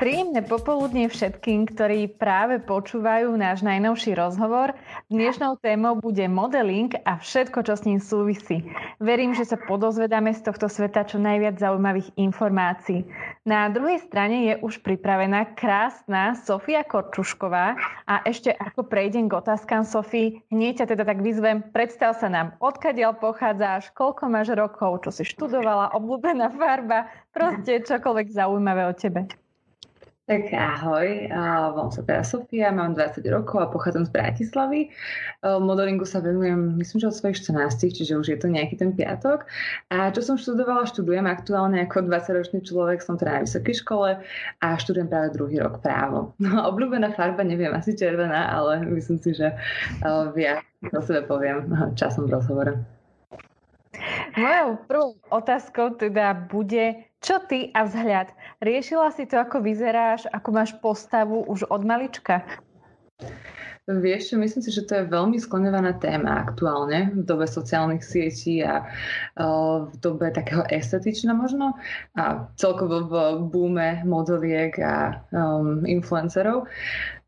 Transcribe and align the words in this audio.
Príjemné 0.00 0.40
popoludne 0.40 1.12
všetkým, 1.12 1.76
ktorí 1.76 2.08
práve 2.16 2.56
počúvajú 2.56 3.36
náš 3.36 3.60
najnovší 3.60 4.16
rozhovor. 4.16 4.72
Dnešnou 5.12 5.60
témou 5.60 6.00
bude 6.00 6.24
modeling 6.24 6.88
a 7.04 7.20
všetko, 7.20 7.60
čo 7.68 7.76
s 7.76 7.84
ním 7.84 8.00
súvisí. 8.00 8.64
Verím, 8.96 9.36
že 9.36 9.44
sa 9.44 9.60
podozvedáme 9.60 10.32
z 10.32 10.40
tohto 10.40 10.72
sveta 10.72 11.04
čo 11.04 11.20
najviac 11.20 11.60
zaujímavých 11.60 12.16
informácií. 12.16 13.04
Na 13.44 13.68
druhej 13.68 14.00
strane 14.00 14.48
je 14.48 14.54
už 14.64 14.80
pripravená 14.80 15.52
krásna 15.52 16.32
Sofia 16.32 16.80
Korčušková 16.80 17.76
a 18.08 18.24
ešte 18.24 18.56
ako 18.56 18.88
prejdem 18.88 19.28
k 19.28 19.36
otázkam 19.36 19.84
Sofii, 19.84 20.48
hneď 20.48 20.80
ťa 20.80 20.96
teda 20.96 21.04
tak 21.04 21.20
vyzvem, 21.20 21.60
predstav 21.76 22.16
sa 22.16 22.32
nám, 22.32 22.56
odkiaľ 22.64 23.20
pochádzaš, 23.20 23.92
koľko 23.92 24.32
máš 24.32 24.56
rokov, 24.56 25.04
čo 25.04 25.12
si 25.12 25.28
študovala, 25.28 25.92
obľúbená 25.92 26.56
farba, 26.56 27.04
proste 27.36 27.84
čokoľvek 27.84 28.32
zaujímavé 28.32 28.88
o 28.88 28.96
tebe. 28.96 29.28
Tak 30.30 30.46
ahoj, 30.54 31.26
volám 31.74 31.90
sa 31.90 32.06
teda 32.06 32.22
Sofia, 32.22 32.70
mám 32.70 32.94
20 32.94 33.26
rokov 33.34 33.66
a 33.66 33.66
pochádzam 33.66 34.06
z 34.06 34.14
Bratislavy. 34.14 34.86
Modelingu 35.42 36.06
sa 36.06 36.22
venujem, 36.22 36.78
myslím, 36.78 37.02
že 37.02 37.10
od 37.10 37.18
svojich 37.18 37.42
14, 37.42 37.90
čiže 37.90 38.14
už 38.14 38.26
je 38.30 38.38
to 38.38 38.46
nejaký 38.46 38.78
ten 38.78 38.94
piatok. 38.94 39.42
A 39.90 40.14
čo 40.14 40.22
som 40.22 40.38
študovala, 40.38 40.86
študujem 40.86 41.26
aktuálne 41.26 41.82
ako 41.82 42.06
20-ročný 42.06 42.62
človek, 42.62 43.02
som 43.02 43.18
teda 43.18 43.42
na 43.42 43.42
vysokej 43.42 43.82
škole 43.82 44.22
a 44.62 44.66
študujem 44.78 45.10
práve 45.10 45.34
druhý 45.34 45.58
rok 45.58 45.82
právo. 45.82 46.30
No, 46.38 46.62
obľúbená 46.70 47.10
farba, 47.18 47.42
neviem, 47.42 47.74
asi 47.74 47.98
červená, 47.98 48.54
ale 48.54 48.86
myslím 48.86 49.18
si, 49.18 49.34
že 49.34 49.50
viac 50.30 50.62
o 50.94 51.02
sebe 51.02 51.26
poviem 51.26 51.74
časom 51.98 52.30
v 52.30 52.38
rozhovore. 52.38 52.99
Mojou 54.36 54.76
prvou 54.86 55.10
otázkou 55.30 55.98
teda 55.98 56.34
bude, 56.34 57.10
čo 57.18 57.42
ty 57.50 57.74
a 57.74 57.82
vzhľad? 57.82 58.30
Riešila 58.62 59.10
si 59.10 59.26
to, 59.26 59.40
ako 59.42 59.58
vyzeráš, 59.64 60.30
ako 60.30 60.48
máš 60.54 60.70
postavu 60.78 61.42
už 61.50 61.66
od 61.66 61.82
malička? 61.82 62.46
Vieš, 63.90 64.38
myslím 64.38 64.62
si, 64.62 64.70
že 64.70 64.86
to 64.86 65.02
je 65.02 65.10
veľmi 65.10 65.34
skloňovaná 65.40 65.98
téma 65.98 66.46
aktuálne 66.46 67.10
v 67.10 67.26
dobe 67.26 67.42
sociálnych 67.50 68.06
sietí 68.06 68.62
a 68.62 68.86
v 69.82 69.94
dobe 69.98 70.30
takého 70.30 70.62
estetična 70.70 71.34
možno 71.34 71.74
a 72.14 72.46
celkovo 72.54 73.10
v 73.10 73.14
búme 73.50 74.06
modeliek 74.06 74.78
a 74.78 75.26
um, 75.34 75.82
influencerov. 75.82 76.70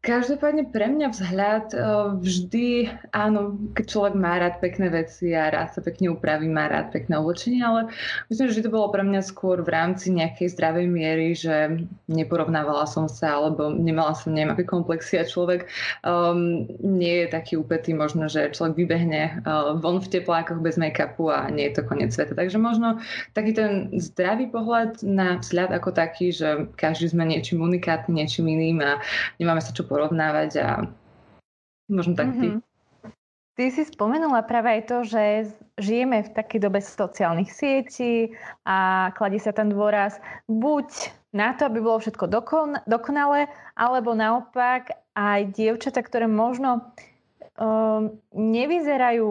Každopádne 0.03 0.67
pre 0.75 0.91
mňa 0.91 1.14
vzhľad 1.14 1.67
eh, 1.70 1.83
vždy, 2.19 2.91
áno, 3.14 3.55
keď 3.70 3.84
človek 3.86 4.14
má 4.19 4.34
rád 4.34 4.59
pekné 4.59 4.91
veci 4.91 5.31
a 5.31 5.47
rád 5.47 5.78
sa 5.78 5.81
pekne 5.81 6.11
upraví, 6.11 6.50
má 6.50 6.67
rád 6.67 6.91
pekné 6.91 7.22
oblečenie, 7.22 7.62
ale 7.62 7.86
myslím, 8.27 8.50
že 8.50 8.67
to 8.67 8.75
bolo 8.75 8.91
pre 8.91 9.06
mňa 9.06 9.22
skôr 9.22 9.62
v 9.62 9.70
rámci 9.70 10.11
nejakej 10.11 10.59
zdravej 10.59 10.91
miery, 10.91 11.39
že 11.39 11.86
neporovnávala 12.11 12.83
som 12.91 13.06
sa 13.06 13.39
alebo 13.39 13.70
nemala 13.70 14.11
som 14.19 14.34
neviem 14.34 14.50
aké 14.50 14.67
komplexy 14.67 15.22
a 15.22 15.25
človek 15.25 15.70
um, 16.03 16.66
nie 16.83 17.22
je 17.22 17.27
taký 17.31 17.62
upetý 17.62 17.94
možno, 17.94 18.27
že 18.27 18.50
človek 18.50 18.75
vybehne 18.75 19.47
uh, 19.47 19.78
von 19.78 20.03
v 20.03 20.19
teplákoch 20.19 20.59
bez 20.66 20.83
make-upu 20.83 21.31
a 21.31 21.47
nie 21.47 21.70
je 21.70 21.78
to 21.78 21.87
koniec 21.87 22.11
sveta. 22.11 22.34
Takže 22.34 22.59
možno 22.59 22.98
taký 23.39 23.55
ten 23.55 23.87
zdravý 23.94 24.50
pohľad 24.50 24.98
na 25.06 25.39
vzhľad 25.39 25.70
ako 25.70 25.94
taký, 25.94 26.34
že 26.34 26.66
každý 26.75 27.14
sme 27.14 27.22
niečím 27.22 27.62
unikátny, 27.62 28.19
niečím 28.19 28.50
iným 28.50 28.83
a 28.83 28.98
nemáme 29.39 29.62
sa 29.62 29.70
čo 29.70 29.91
porovnávať 29.92 30.50
a 30.64 30.68
možno 31.92 32.16
tak 32.16 32.32
ty. 32.40 32.48
Mm-hmm. 32.56 32.70
Ty 33.52 33.64
si 33.68 33.84
spomenula 33.84 34.48
práve 34.48 34.80
aj 34.80 34.82
to, 34.88 35.04
že 35.04 35.52
žijeme 35.76 36.24
v 36.24 36.32
takej 36.32 36.60
dobe 36.64 36.80
sociálnych 36.80 37.52
sietí 37.52 38.32
a 38.64 39.12
kladí 39.12 39.36
sa 39.36 39.52
tam 39.52 39.68
dôraz 39.68 40.16
buď 40.48 40.88
na 41.36 41.52
to, 41.52 41.68
aby 41.68 41.84
bolo 41.84 42.00
všetko 42.00 42.32
dokon- 42.32 42.80
dokonalé, 42.88 43.52
alebo 43.76 44.16
naopak 44.16 44.96
aj 45.12 45.52
dievčata, 45.52 46.00
ktoré 46.00 46.24
možno 46.32 46.96
um, 47.60 48.16
nevyzerajú 48.32 49.28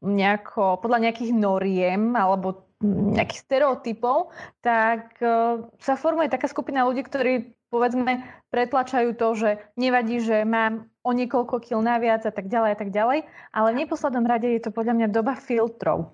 nejako, 0.00 0.80
podľa 0.80 1.12
nejakých 1.12 1.32
noriem 1.36 2.16
alebo 2.16 2.64
nejakých 2.80 3.44
stereotypov, 3.44 4.32
tak 4.64 5.20
uh, 5.20 5.68
sa 5.84 6.00
formuje 6.00 6.32
taká 6.32 6.48
skupina 6.48 6.88
ľudí, 6.88 7.04
ktorí 7.04 7.59
povedzme 7.70 8.26
pretlačajú 8.50 9.14
to, 9.16 9.28
že 9.38 9.50
nevadí, 9.78 10.20
že 10.20 10.42
mám 10.42 10.90
o 11.06 11.14
niekoľko 11.14 11.62
kil 11.64 11.80
naviac 11.80 12.26
a 12.26 12.34
tak 12.34 12.50
ďalej 12.50 12.70
a 12.74 12.78
tak 12.78 12.90
ďalej, 12.90 13.24
ale 13.54 13.68
v 13.72 13.80
neposlednom 13.86 14.26
rade 14.26 14.50
je 14.50 14.60
to 14.60 14.74
podľa 14.74 14.94
mňa 14.98 15.08
doba 15.08 15.38
filtrov 15.38 16.12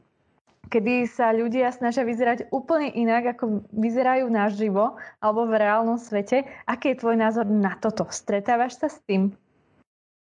kedy 0.67 1.06
sa 1.06 1.31
ľudia 1.31 1.71
snažia 1.71 2.03
vyzerať 2.03 2.50
úplne 2.50 2.91
inak, 2.91 3.39
ako 3.39 3.67
vyzerajú 3.71 4.27
naživo 4.27 4.99
alebo 5.22 5.47
v 5.47 5.62
reálnom 5.62 5.99
svete. 5.99 6.43
Aký 6.67 6.94
je 6.94 7.00
tvoj 7.03 7.17
názor 7.19 7.47
na 7.47 7.78
toto? 7.78 8.06
Stretávaš 8.11 8.83
sa 8.83 8.91
s 8.91 8.99
tým? 9.06 9.34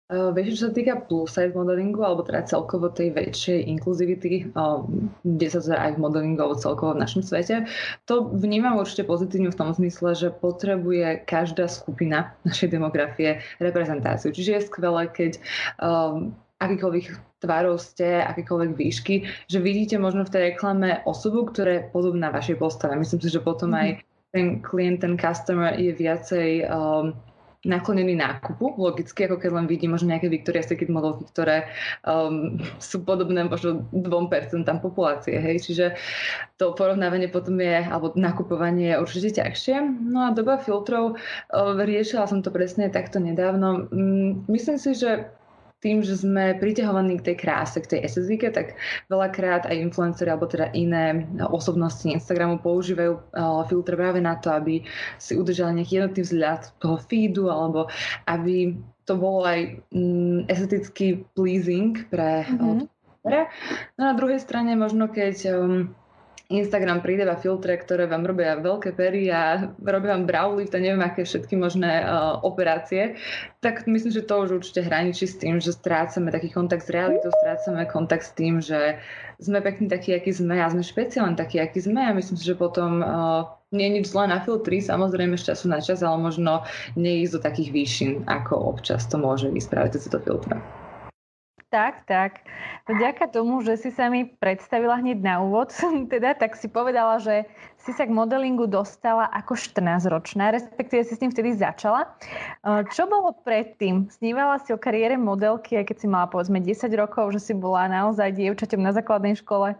Uh, 0.09 0.33
vieš, 0.33 0.57
čo 0.57 0.61
sa 0.65 0.73
týka 0.73 1.05
plus 1.05 1.37
size 1.37 1.53
modelingu, 1.53 2.01
alebo 2.01 2.25
teda 2.25 2.41
celkovo 2.49 2.89
tej 2.89 3.13
väčšej 3.13 3.61
inkluzivity, 3.77 4.49
uh, 4.57 4.81
kde 5.21 5.47
sa 5.53 5.61
to 5.61 5.77
aj 5.77 5.93
v 5.93 6.01
modelingu, 6.01 6.41
alebo 6.41 6.57
celkovo 6.57 6.97
v 6.97 7.05
našom 7.05 7.21
svete, 7.21 7.69
to 8.09 8.25
vnímam 8.33 8.81
určite 8.81 9.05
pozitívne 9.05 9.53
v 9.53 9.59
tom 9.61 9.69
zmysle, 9.69 10.17
že 10.17 10.33
potrebuje 10.33 11.29
každá 11.29 11.69
skupina 11.69 12.33
našej 12.41 12.73
demografie 12.73 13.45
reprezentáciu. 13.61 14.33
Čiže 14.33 14.51
je 14.57 14.65
skvelé, 14.65 15.13
keď 15.13 15.37
um, 15.77 16.33
akýkoľvek 16.57 17.05
tvárov 17.45 17.77
ste, 17.77 18.25
akýkoľvek 18.25 18.71
výšky, 18.75 19.15
že 19.45 19.61
vidíte 19.61 20.01
možno 20.01 20.25
v 20.25 20.33
tej 20.33 20.41
reklame 20.53 21.05
osobu, 21.05 21.47
ktorá 21.47 21.79
je 21.79 21.87
podobná 21.93 22.33
vašej 22.33 22.57
postave. 22.57 22.97
Myslím 22.97 23.21
si, 23.21 23.29
že 23.29 23.45
potom 23.45 23.71
mm-hmm. 23.71 23.85
aj 23.85 23.89
ten 24.33 24.45
klient, 24.61 25.05
ten 25.05 25.15
customer 25.21 25.77
je 25.77 25.93
viacej 25.93 26.65
um, 26.65 27.13
naklonený 27.67 28.15
nákupu, 28.15 28.79
logicky, 28.79 29.27
ako 29.27 29.35
keď 29.35 29.51
len 29.51 29.67
vidí 29.67 29.83
možno 29.91 30.15
nejaké 30.15 30.31
Victoria's 30.31 30.71
Secret 30.71 30.87
modelky, 30.87 31.27
ktoré 31.27 31.67
um, 32.07 32.55
sú 32.79 33.03
podobné 33.03 33.43
možno 33.43 33.83
2% 33.91 34.63
populácie, 34.79 35.35
hej, 35.35 35.67
čiže 35.67 35.85
to 36.55 36.71
porovnávanie 36.71 37.27
potom 37.27 37.59
je, 37.59 37.83
alebo 37.83 38.15
nakupovanie 38.15 38.95
je 38.95 39.01
určite 39.03 39.43
ťažšie. 39.43 39.75
No 40.07 40.31
a 40.31 40.35
doba 40.35 40.55
filtrov, 40.55 41.19
uh, 41.19 41.75
riešila 41.75 42.31
som 42.31 42.39
to 42.39 42.47
presne 42.47 42.87
takto 42.87 43.19
nedávno. 43.19 43.91
Um, 43.91 44.47
myslím 44.47 44.79
si, 44.79 44.95
že 44.95 45.27
tým, 45.79 46.03
že 46.03 46.19
sme 46.19 46.59
priťahovaní 46.59 47.23
k 47.23 47.31
tej 47.31 47.35
kráse, 47.39 47.79
k 47.79 47.95
tej 47.95 47.99
estetike, 48.03 48.51
tak 48.51 48.75
veľakrát 49.07 49.63
aj 49.63 49.79
influenceri 49.79 50.27
alebo 50.27 50.51
teda 50.51 50.75
iné 50.75 51.23
osobnosti 51.47 52.03
Instagramu 52.03 52.59
používajú 52.59 53.13
uh, 53.15 53.63
filtre 53.67 53.95
práve 53.95 54.19
na 54.19 54.35
to, 54.35 54.51
aby 54.51 54.83
si 55.15 55.39
udržali 55.39 55.79
nejaký 55.79 56.03
jednotný 56.03 56.21
vzhľad 56.27 56.61
toho 56.83 56.99
feedu 57.07 57.47
alebo 57.47 57.87
aby 58.27 58.75
to 59.07 59.17
bolo 59.17 59.41
aj 59.47 59.81
esteticky 60.51 61.25
pleasing 61.33 62.05
pre 62.13 62.45
mm-hmm. 62.45 62.85
No 63.99 64.03
na 64.07 64.15
druhej 64.15 64.39
strane 64.39 64.79
možno 64.79 65.11
keď 65.11 65.35
um, 65.51 65.91
Instagram 66.49 67.05
pridáva 67.05 67.37
filtre, 67.37 67.77
ktoré 67.77 68.09
vám 68.09 68.25
robia 68.25 68.57
veľké 68.57 68.97
pery 68.97 69.29
a 69.29 69.69
robia 69.85 70.17
vám 70.17 70.25
brow 70.25 70.49
lift 70.57 70.73
a 70.73 70.81
neviem 70.81 71.05
aké 71.05 71.21
všetky 71.21 71.53
možné 71.53 72.01
uh, 72.01 72.41
operácie, 72.41 73.21
tak 73.61 73.85
myslím, 73.85 74.09
že 74.09 74.25
to 74.25 74.49
už 74.49 74.49
určite 74.57 74.81
hraničí 74.81 75.29
s 75.29 75.37
tým, 75.37 75.61
že 75.61 75.77
strácame 75.77 76.33
taký 76.33 76.49
kontakt 76.49 76.89
s 76.89 76.89
realitou, 76.89 77.29
strácame 77.45 77.85
kontakt 77.85 78.25
s 78.25 78.33
tým, 78.33 78.65
že 78.65 78.97
sme 79.37 79.61
pekní 79.61 79.93
takí, 79.93 80.09
akí 80.09 80.33
sme 80.33 80.57
a 80.57 80.73
sme 80.73 80.81
špeciálni 80.81 81.37
takí, 81.37 81.61
akí 81.61 81.85
sme 81.85 82.01
a 82.01 82.17
myslím 82.17 82.41
si, 82.41 82.49
že 82.49 82.57
potom 82.57 83.05
uh, 83.05 83.45
nie 83.69 83.85
je 83.85 83.95
nič 84.01 84.05
zlé 84.09 84.33
na 84.33 84.41
filtri, 84.41 84.81
samozrejme 84.81 85.37
z 85.37 85.53
času 85.53 85.69
na 85.69 85.77
čas, 85.77 86.01
ale 86.01 86.17
možno 86.17 86.65
neísť 86.97 87.37
do 87.37 87.39
takých 87.45 87.69
výšin, 87.69 88.11
ako 88.25 88.57
občas 88.73 89.05
to 89.05 89.21
môže 89.21 89.53
vyspraviť 89.53 90.01
tieto 90.01 90.17
filtre. 90.17 90.57
Tak, 91.69 92.09
tak. 92.09 92.49
Vďaka 92.89 93.29
tomu, 93.29 93.61
že 93.61 93.77
si 93.77 93.93
sa 93.93 94.09
mi 94.09 94.25
predstavila 94.25 94.97
hneď 94.97 95.21
na 95.21 95.37
úvod, 95.37 95.69
teda, 96.09 96.33
tak 96.33 96.57
si 96.57 96.65
povedala, 96.65 97.21
že 97.21 97.45
si 97.77 97.93
sa 97.93 98.09
k 98.09 98.11
modelingu 98.11 98.65
dostala 98.65 99.29
ako 99.29 99.53
14-ročná, 99.53 100.49
respektíve 100.49 101.05
si 101.05 101.13
s 101.13 101.21
tým 101.21 101.29
vtedy 101.29 101.53
začala. 101.53 102.09
Čo 102.65 103.05
bolo 103.05 103.37
predtým? 103.45 104.09
Snívala 104.09 104.57
si 104.65 104.73
o 104.73 104.81
kariére 104.81 105.13
modelky, 105.13 105.77
aj 105.77 105.93
keď 105.93 105.97
si 106.01 106.07
mala 106.09 106.25
povedzme 106.25 106.57
10 106.57 106.89
rokov, 106.97 107.37
že 107.37 107.39
si 107.39 107.53
bola 107.53 107.85
naozaj 107.85 108.33
dievčaťom 108.33 108.81
na 108.81 108.89
základnej 108.89 109.37
škole? 109.37 109.77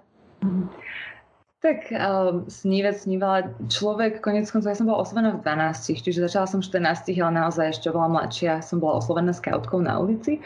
Tak 1.60 1.92
um, 1.92 2.48
snívať 2.48 2.96
snívala 3.04 3.52
človek, 3.68 4.24
konec 4.24 4.48
koncov, 4.48 4.72
ja 4.72 4.80
som 4.80 4.88
bola 4.88 5.04
oslovená 5.04 5.36
v 5.36 5.44
12, 5.44 6.00
čiže 6.00 6.24
začala 6.24 6.48
som 6.48 6.64
v 6.64 6.72
14, 6.72 7.12
ale 7.20 7.36
naozaj 7.36 7.76
ešte 7.76 7.92
bola 7.92 8.08
mladšia, 8.08 8.64
som 8.64 8.80
bola 8.80 9.04
oslovená 9.04 9.36
skautkou 9.36 9.84
na 9.84 10.00
ulici. 10.00 10.40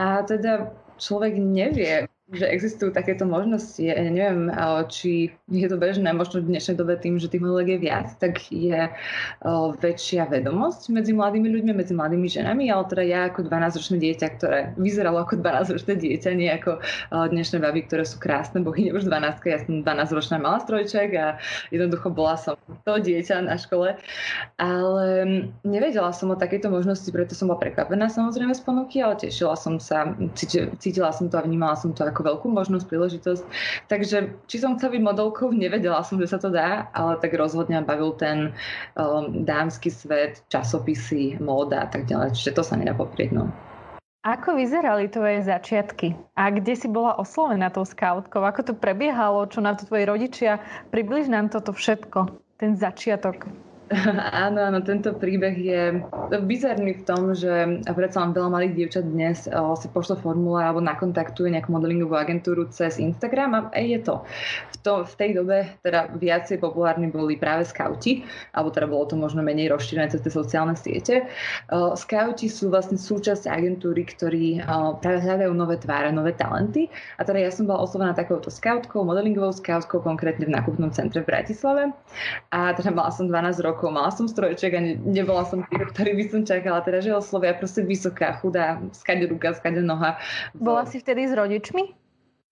A 0.00 0.24
teda 0.24 0.72
človek 0.96 1.36
nevie 1.36 2.08
že 2.28 2.44
existujú 2.44 2.92
takéto 2.92 3.24
možnosti. 3.24 3.80
Ja 3.80 3.96
neviem, 4.04 4.52
či 4.92 5.32
je 5.48 5.64
to 5.64 5.80
bežné, 5.80 6.12
možno 6.12 6.44
v 6.44 6.52
dnešnej 6.52 6.76
dobe 6.76 7.00
tým, 7.00 7.16
že 7.16 7.32
tých 7.32 7.40
modeliek 7.40 7.80
je 7.80 7.84
viac, 7.88 8.08
tak 8.20 8.52
je 8.52 8.92
väčšia 9.80 10.28
vedomosť 10.28 10.92
medzi 10.92 11.16
mladými 11.16 11.48
ľuďmi, 11.48 11.72
medzi 11.72 11.96
mladými 11.96 12.28
ženami, 12.28 12.68
ale 12.68 12.84
teda 12.84 13.02
ja 13.08 13.20
ako 13.32 13.48
12-ročné 13.48 13.96
dieťa, 13.96 14.26
ktoré 14.36 14.58
vyzeralo 14.76 15.24
ako 15.24 15.40
12-ročné 15.40 15.94
dieťa, 15.96 16.30
nie 16.36 16.52
ako 16.52 16.84
dnešné 17.32 17.64
baby, 17.64 17.88
ktoré 17.88 18.04
sú 18.04 18.20
krásne, 18.20 18.60
bohyne 18.60 18.92
už 18.92 19.08
12, 19.08 19.48
ja 19.48 19.58
som 19.64 19.80
12-ročná 19.80 20.36
mala 20.36 20.60
strojček 20.60 21.08
a 21.16 21.40
jednoducho 21.72 22.12
bola 22.12 22.36
som 22.36 22.60
to 22.84 23.00
dieťa 23.00 23.40
na 23.40 23.56
škole. 23.56 23.96
Ale 24.60 25.06
nevedela 25.64 26.12
som 26.12 26.28
o 26.28 26.36
takejto 26.36 26.68
možnosti, 26.68 27.08
preto 27.08 27.32
som 27.32 27.48
bola 27.48 27.64
prekvapená 27.64 28.12
samozrejme 28.12 28.52
z 28.52 28.60
ponuky, 28.60 29.00
ale 29.00 29.16
tešila 29.16 29.56
som 29.56 29.80
sa, 29.80 30.12
cítila 30.76 31.08
som 31.08 31.32
to 31.32 31.40
a 31.40 31.46
vnímala 31.48 31.72
som 31.72 31.96
to 31.96 32.04
ako 32.04 32.17
ako 32.18 32.34
veľkú 32.34 32.46
možnosť, 32.50 32.90
príležitosť. 32.90 33.42
Takže 33.86 34.34
či 34.50 34.56
som 34.58 34.74
chcela 34.74 34.98
byť 34.98 35.02
modelkou, 35.06 35.54
nevedela 35.54 36.02
som, 36.02 36.18
že 36.18 36.26
sa 36.26 36.42
to 36.42 36.50
dá, 36.50 36.90
ale 36.90 37.14
tak 37.22 37.38
rozhodne 37.38 37.78
bavil 37.86 38.10
ten 38.18 38.50
um, 38.98 39.46
dámsky 39.46 39.86
svet, 39.86 40.42
časopisy, 40.50 41.38
móda 41.38 41.86
a 41.86 41.88
tak 41.88 42.10
ďalej. 42.10 42.34
Čiže 42.34 42.58
to 42.58 42.62
sa 42.66 42.74
nedá 42.74 42.90
poprieť. 42.90 43.30
No. 43.38 43.46
Ako 44.26 44.58
vyzerali 44.58 45.06
tvoje 45.06 45.46
začiatky? 45.46 46.18
A 46.34 46.50
kde 46.50 46.74
si 46.74 46.90
bola 46.90 47.14
oslovená 47.22 47.70
tou 47.70 47.86
skautkou? 47.86 48.42
Ako 48.42 48.66
to 48.66 48.74
prebiehalo? 48.74 49.46
Čo 49.46 49.62
na 49.62 49.78
to 49.78 49.86
tvoji 49.86 50.10
rodičia? 50.10 50.58
Približ 50.90 51.30
nám 51.30 51.54
toto 51.54 51.70
všetko, 51.70 52.26
ten 52.58 52.74
začiatok. 52.74 53.46
Áno, 54.44 54.60
áno, 54.60 54.84
tento 54.84 55.16
príbeh 55.16 55.56
je 55.56 55.82
bizarný 56.44 57.00
v 57.00 57.02
tom, 57.08 57.32
že 57.32 57.80
predsa 57.88 58.20
len 58.20 58.36
veľa 58.36 58.50
malých 58.52 58.76
dievčat 58.76 59.04
dnes 59.08 59.48
o, 59.48 59.72
si 59.80 59.88
pošle 59.88 60.20
formulár 60.20 60.68
alebo 60.68 60.84
nakontaktuje 60.84 61.48
nejakú 61.56 61.72
modelingovú 61.72 62.12
agentúru 62.12 62.68
cez 62.68 63.00
Instagram 63.00 63.50
a 63.56 63.60
aj 63.72 63.84
je 63.88 63.98
to. 64.04 64.14
V, 64.68 64.76
to. 64.84 64.94
v 65.08 65.14
tej 65.16 65.30
dobe 65.40 65.56
teda 65.80 66.12
viacej 66.20 66.60
populárni 66.60 67.08
boli 67.08 67.40
práve 67.40 67.64
skauti, 67.64 68.28
alebo 68.52 68.68
teda 68.68 68.86
bolo 68.92 69.08
to 69.08 69.16
možno 69.16 69.40
menej 69.40 69.72
rozšírené 69.72 70.12
cez 70.12 70.20
tie 70.20 70.32
sociálne 70.36 70.76
siete. 70.76 71.24
O, 71.72 71.96
skauti 71.96 72.52
sú 72.52 72.68
vlastne 72.68 73.00
súčasť 73.00 73.48
agentúry, 73.48 74.04
ktorí 74.04 74.68
o, 74.68 75.00
práve 75.00 75.24
hľadajú 75.24 75.52
nové 75.56 75.80
tváre, 75.80 76.12
nové 76.12 76.36
talenty. 76.36 76.92
A 77.16 77.24
teda 77.24 77.40
ja 77.40 77.48
som 77.48 77.64
bola 77.64 77.88
oslovená 77.88 78.12
takouto 78.12 78.52
skautkou, 78.52 79.00
modelingovou 79.08 79.56
skautkou, 79.56 80.04
konkrétne 80.04 80.44
v 80.44 80.52
nákupnom 80.52 80.92
centre 80.92 81.24
v 81.24 81.30
Bratislave. 81.32 81.88
A 82.52 82.76
teda 82.76 82.92
mala 82.92 83.08
som 83.08 83.24
12 83.24 83.64
rokov 83.64 83.77
rokov, 83.78 83.94
mala 83.94 84.10
som 84.10 84.26
strojček 84.26 84.74
a 84.74 84.80
ne, 84.82 84.98
nebola 85.06 85.46
som 85.46 85.62
tým, 85.70 85.86
ktorý 85.86 86.18
by 86.18 86.24
som 86.26 86.40
čakala. 86.42 86.82
Teda, 86.82 86.98
že 86.98 87.14
oslovia 87.14 87.54
proste 87.54 87.86
vysoká, 87.86 88.34
chudá, 88.42 88.82
skade 88.90 89.30
ruka, 89.30 89.54
skade 89.54 89.78
noha. 89.78 90.18
Bola 90.58 90.82
si 90.82 90.98
vtedy 90.98 91.30
s 91.30 91.32
rodičmi? 91.38 91.94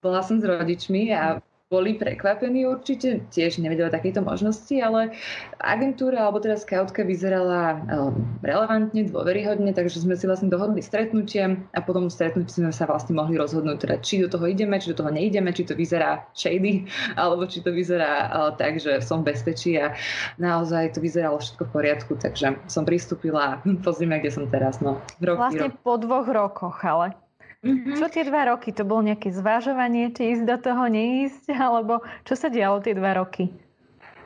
Bola 0.07 0.23
som 0.23 0.39
s 0.39 0.47
rodičmi 0.47 1.11
a 1.11 1.43
boli 1.67 1.99
prekvapení 1.99 2.63
určite, 2.63 3.27
tiež 3.35 3.59
nevedeli 3.59 3.91
o 3.91 3.95
takejto 3.95 4.23
možnosti, 4.23 4.71
ale 4.79 5.11
agentúra 5.59 6.23
alebo 6.23 6.39
teda 6.39 6.55
scoutka 6.55 7.03
vyzerala 7.03 7.83
um, 7.91 8.23
relevantne, 8.47 9.11
dôveryhodne, 9.11 9.75
takže 9.75 9.99
sme 9.99 10.15
si 10.15 10.31
vlastne 10.31 10.47
dohodli 10.47 10.79
stretnutie 10.79 11.59
a 11.75 11.79
potom 11.83 12.07
stretnutí 12.07 12.55
sme 12.55 12.71
sa 12.71 12.87
vlastne 12.87 13.19
mohli 13.19 13.35
rozhodnúť, 13.35 13.83
teda, 13.83 13.97
či 13.99 14.23
do 14.23 14.31
toho 14.31 14.47
ideme, 14.47 14.79
či 14.79 14.95
do 14.95 15.03
toho 15.03 15.11
neideme, 15.11 15.51
či 15.51 15.67
to 15.67 15.75
vyzerá 15.75 16.23
shady, 16.39 16.87
alebo 17.21 17.51
či 17.51 17.59
to 17.59 17.75
vyzerá 17.75 18.31
uh, 18.31 18.55
tak, 18.55 18.79
že 18.79 19.03
som 19.03 19.27
v 19.27 19.35
bezpečí 19.35 19.75
a 19.75 19.91
naozaj 20.39 20.95
to 20.95 21.03
vyzeralo 21.03 21.43
všetko 21.43 21.67
v 21.67 21.73
poriadku, 21.75 22.13
takže 22.15 22.63
som 22.71 22.87
pristúpila 22.87 23.59
pozrime, 23.87 24.23
kde 24.23 24.31
som 24.31 24.47
teraz. 24.47 24.79
No, 24.79 25.03
roky, 25.19 25.35
vlastne 25.35 25.69
rok. 25.75 25.83
po 25.83 25.99
dvoch 25.99 26.31
rokoch, 26.31 26.79
ale 26.87 27.26
Mm-hmm. 27.67 27.99
Čo 27.99 28.07
tie 28.07 28.23
dva 28.23 28.55
roky? 28.55 28.71
To 28.71 28.87
bolo 28.87 29.03
nejaké 29.03 29.35
zvážovanie, 29.35 30.15
či 30.15 30.39
ísť 30.39 30.45
do 30.47 30.57
toho, 30.63 30.87
neísť? 30.87 31.51
Alebo 31.67 32.07
čo 32.23 32.39
sa 32.39 32.47
dialo 32.47 32.79
tie 32.79 32.95
dva 32.95 33.19
roky? 33.19 33.51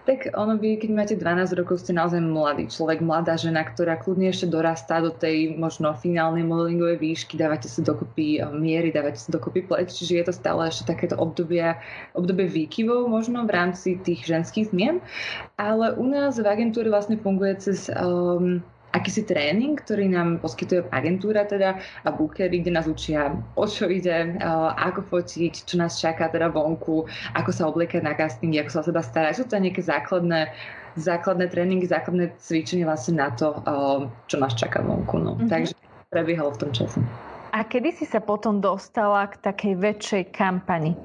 Tak 0.08 0.32
ono 0.32 0.56
by, 0.56 0.80
keď 0.80 0.90
máte 0.96 1.14
12 1.14 1.60
rokov, 1.60 1.84
ste 1.84 1.92
naozaj 1.92 2.24
mladý 2.24 2.72
človek, 2.72 3.04
mladá 3.04 3.36
žena, 3.36 3.60
ktorá 3.62 4.00
kľudne 4.00 4.32
ešte 4.32 4.48
dorastá 4.48 4.96
do 5.04 5.12
tej 5.12 5.54
možno 5.60 5.92
finálnej 5.92 6.40
modelingovej 6.40 6.98
výšky, 6.98 7.36
dávate 7.36 7.68
sa 7.68 7.84
dokopy 7.84 8.40
eh, 8.40 8.48
miery, 8.48 8.88
dávate 8.90 9.20
sa 9.20 9.28
dokopy 9.28 9.68
pleť, 9.68 9.92
čiže 9.92 10.12
je 10.16 10.24
to 10.24 10.34
stále 10.34 10.64
ešte 10.64 10.88
takéto 10.88 11.20
obdobie, 11.20 11.76
obdobie 12.16 12.48
výkyvov 12.48 13.12
možno 13.12 13.44
v 13.44 13.52
rámci 13.52 14.00
tých 14.00 14.24
ženských 14.24 14.72
zmien. 14.72 15.04
Ale 15.60 15.92
u 15.94 16.08
nás 16.08 16.40
v 16.40 16.48
agentúre 16.48 16.88
vlastne 16.88 17.20
funguje 17.20 17.60
cez 17.60 17.92
um, 17.92 18.64
akýsi 18.90 19.22
tréning, 19.22 19.78
ktorý 19.78 20.10
nám 20.10 20.42
poskytuje 20.42 20.90
agentúra 20.90 21.46
teda 21.46 21.78
a 21.78 22.08
bookery, 22.10 22.58
kde 22.58 22.74
nás 22.74 22.90
učia, 22.90 23.30
o 23.54 23.64
čo 23.66 23.86
ide, 23.86 24.34
ako 24.76 25.06
fotiť, 25.06 25.66
čo 25.66 25.78
nás 25.78 26.02
čaká 26.02 26.26
teda 26.26 26.50
vonku, 26.50 27.06
ako 27.38 27.50
sa 27.54 27.70
obliekať 27.70 28.02
na 28.02 28.18
castingy, 28.18 28.58
ako 28.58 28.70
sa 28.70 28.80
o 28.82 28.88
seba 28.90 29.02
starať. 29.02 29.32
Sú 29.38 29.44
to 29.46 29.58
nejaké 29.58 29.82
základné 29.86 30.50
základné 30.98 31.54
tréningy, 31.54 31.86
základné 31.86 32.34
cvičenie 32.42 32.82
vlastne 32.82 33.22
na 33.22 33.30
to, 33.30 33.54
čo 34.26 34.36
nás 34.42 34.58
čaká 34.58 34.82
vonku. 34.82 35.22
No. 35.22 35.38
Mm-hmm. 35.38 35.46
Takže 35.46 35.74
prebiehalo 36.10 36.50
v 36.50 36.66
tom 36.66 36.70
čase. 36.74 36.98
A 37.54 37.62
kedy 37.62 37.94
si 37.94 38.06
sa 38.10 38.18
potom 38.18 38.58
dostala 38.58 39.30
k 39.30 39.38
takej 39.38 39.74
väčšej 39.78 40.22
kampani? 40.34 40.98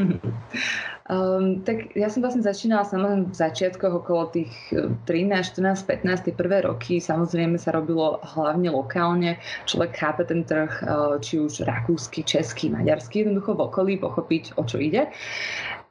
Um, 1.10 1.66
tak 1.66 1.90
ja 1.98 2.06
som 2.06 2.22
vlastne 2.22 2.46
začínala 2.46 2.86
samozrejme 2.86 3.34
v 3.34 3.34
začiatkoch 3.34 4.06
okolo 4.06 4.30
tých 4.30 4.54
13, 5.10 5.58
14, 5.58 6.06
15, 6.06 6.06
tie 6.30 6.34
prvé 6.38 6.62
roky. 6.62 7.02
Samozrejme 7.02 7.58
sa 7.58 7.74
robilo 7.74 8.22
hlavne 8.22 8.70
lokálne. 8.70 9.42
Človek 9.66 9.90
chápe 9.90 10.22
ten 10.22 10.46
trh, 10.46 10.70
uh, 10.86 11.18
či 11.18 11.42
už 11.42 11.66
rakúsky, 11.66 12.22
český, 12.22 12.70
maďarský, 12.70 13.26
jednoducho 13.26 13.58
v 13.58 13.64
okolí 13.66 13.92
pochopiť, 13.98 14.54
o 14.54 14.62
čo 14.62 14.78
ide. 14.78 15.10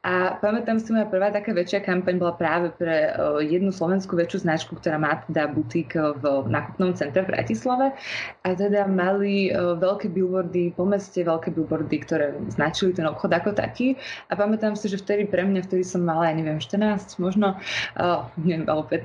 A 0.00 0.40
pamätám 0.40 0.80
si, 0.80 0.96
moja 0.96 1.04
prvá 1.04 1.28
taká 1.28 1.52
väčšia 1.52 1.84
kampaň 1.84 2.16
bola 2.16 2.32
práve 2.32 2.72
pre 2.72 3.12
jednu 3.44 3.68
slovenskú 3.68 4.16
väčšiu 4.16 4.48
značku, 4.48 4.72
ktorá 4.80 4.96
má 4.96 5.20
teda 5.28 5.52
butík 5.52 5.92
v 5.92 6.24
nákupnom 6.48 6.96
centre 6.96 7.20
v 7.20 7.36
Bratislave. 7.36 7.92
A 8.40 8.56
teda 8.56 8.88
mali 8.88 9.52
veľké 9.52 10.08
billboardy 10.08 10.72
po 10.72 10.88
meste, 10.88 11.20
veľké 11.20 11.52
billboardy, 11.52 12.00
ktoré 12.00 12.32
značili 12.48 12.96
ten 12.96 13.04
obchod 13.04 13.28
ako 13.28 13.52
taký. 13.52 13.92
A 14.32 14.40
pamätám 14.40 14.72
si, 14.72 14.88
že 14.88 14.96
vtedy 14.96 15.28
pre 15.28 15.44
mňa, 15.44 15.68
vtedy 15.68 15.84
som 15.84 16.00
mala, 16.00 16.32
ja 16.32 16.34
neviem, 16.40 16.56
14 16.56 17.20
možno, 17.20 17.60
uh, 18.00 18.24
neviem, 18.40 18.64
alebo 18.72 18.88
15, 18.88 19.04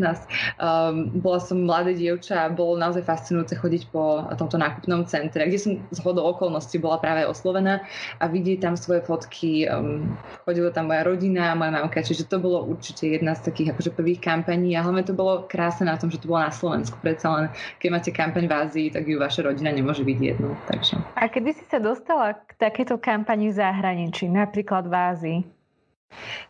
um, 0.63 1.11
bola 1.19 1.43
som 1.43 1.59
mladé 1.59 1.91
dievča 1.99 2.47
a 2.47 2.53
bolo 2.55 2.79
naozaj 2.79 3.03
fascinujúce 3.03 3.59
chodiť 3.59 3.91
po 3.91 4.23
tomto 4.39 4.55
nákupnom 4.55 5.03
centre, 5.11 5.43
kde 5.43 5.59
som 5.59 5.71
z 5.91 5.99
hodou 6.07 6.23
okolností 6.31 6.79
bola 6.79 7.03
práve 7.03 7.27
oslovená 7.27 7.83
a 8.23 8.31
vidieť 8.31 8.63
tam 8.63 8.79
svoje 8.79 9.03
fotky. 9.03 9.67
Um, 9.67 10.15
chodilo 10.47 10.71
tam 10.71 10.84
moja 10.85 11.01
rodina 11.03 11.57
moja 11.57 11.71
mamka, 11.73 12.05
čiže 12.05 12.29
to 12.29 12.37
bolo 12.37 12.63
určite 12.69 13.17
jedna 13.17 13.33
z 13.33 13.49
takých 13.49 13.73
akože 13.73 13.91
prvých 13.91 14.21
kampaní 14.21 14.77
a 14.77 14.85
hlavne 14.85 15.01
to 15.01 15.17
bolo 15.17 15.49
krásne 15.49 15.89
na 15.89 15.97
tom, 15.97 16.13
že 16.13 16.21
to 16.21 16.29
bolo 16.29 16.45
na 16.45 16.53
Slovensku. 16.53 16.95
Predsa 17.01 17.27
len, 17.33 17.45
keď 17.81 17.89
máte 17.89 18.11
kampaň 18.13 18.45
v 18.45 18.53
Ázii, 18.53 18.87
tak 18.93 19.09
ju 19.09 19.17
vaša 19.17 19.49
rodina 19.49 19.73
nemôže 19.73 20.05
vidieť. 20.05 20.37
No, 20.37 20.53
takže. 20.69 21.01
A 21.17 21.25
kedy 21.25 21.49
si 21.57 21.65
sa 21.65 21.81
dostala 21.81 22.37
k 22.37 22.53
takéto 22.61 23.01
kampani 23.01 23.49
v 23.49 23.57
zahraničí, 23.57 24.29
napríklad 24.29 24.85
v 24.85 24.95
Ázii? 24.95 25.39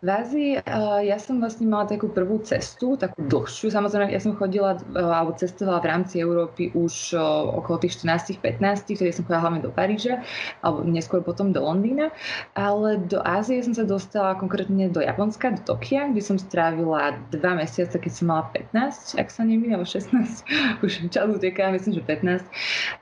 V 0.02 0.08
Ázii 0.08 0.52
uh, 0.60 1.02
ja 1.02 1.18
som 1.18 1.40
vlastne 1.42 1.66
mala 1.66 1.88
takú 1.90 2.12
prvú 2.12 2.42
cestu, 2.44 2.96
takú 3.00 3.26
dlhšiu. 3.26 3.74
Samozrejme, 3.74 4.12
ja 4.12 4.22
som 4.22 4.38
chodila 4.38 4.78
uh, 4.78 5.18
alebo 5.22 5.36
cestovala 5.36 5.82
v 5.82 5.90
rámci 5.90 6.22
Európy 6.22 6.72
už 6.76 7.16
uh, 7.18 7.56
okolo 7.58 7.82
tých 7.82 8.02
14-15, 8.04 8.96
vtedy 8.96 9.12
som 9.12 9.24
chodila 9.26 9.44
hlavne 9.50 9.62
do 9.64 9.72
Paríža, 9.72 10.22
alebo 10.62 10.86
neskôr 10.86 11.26
potom 11.26 11.52
do 11.52 11.62
Londýna. 11.64 12.12
Ale 12.54 13.02
do 13.08 13.22
Ázie 13.24 13.64
som 13.64 13.74
sa 13.74 13.88
dostala 13.88 14.38
konkrétne 14.38 14.92
do 14.92 15.02
Japonska, 15.02 15.56
do 15.56 15.62
Tokia, 15.64 16.12
kde 16.12 16.22
som 16.22 16.38
strávila 16.38 17.18
dva 17.34 17.58
mesiace, 17.58 17.96
keď 17.96 18.12
som 18.12 18.26
mala 18.30 18.46
15, 18.54 19.18
ak 19.18 19.28
sa 19.32 19.42
nemýlim, 19.42 19.80
alebo 19.80 19.88
16, 19.88 20.46
už 20.86 20.92
čas 21.10 21.26
uteká, 21.26 21.72
myslím, 21.74 21.98
že 21.98 22.04
15. 22.04 22.46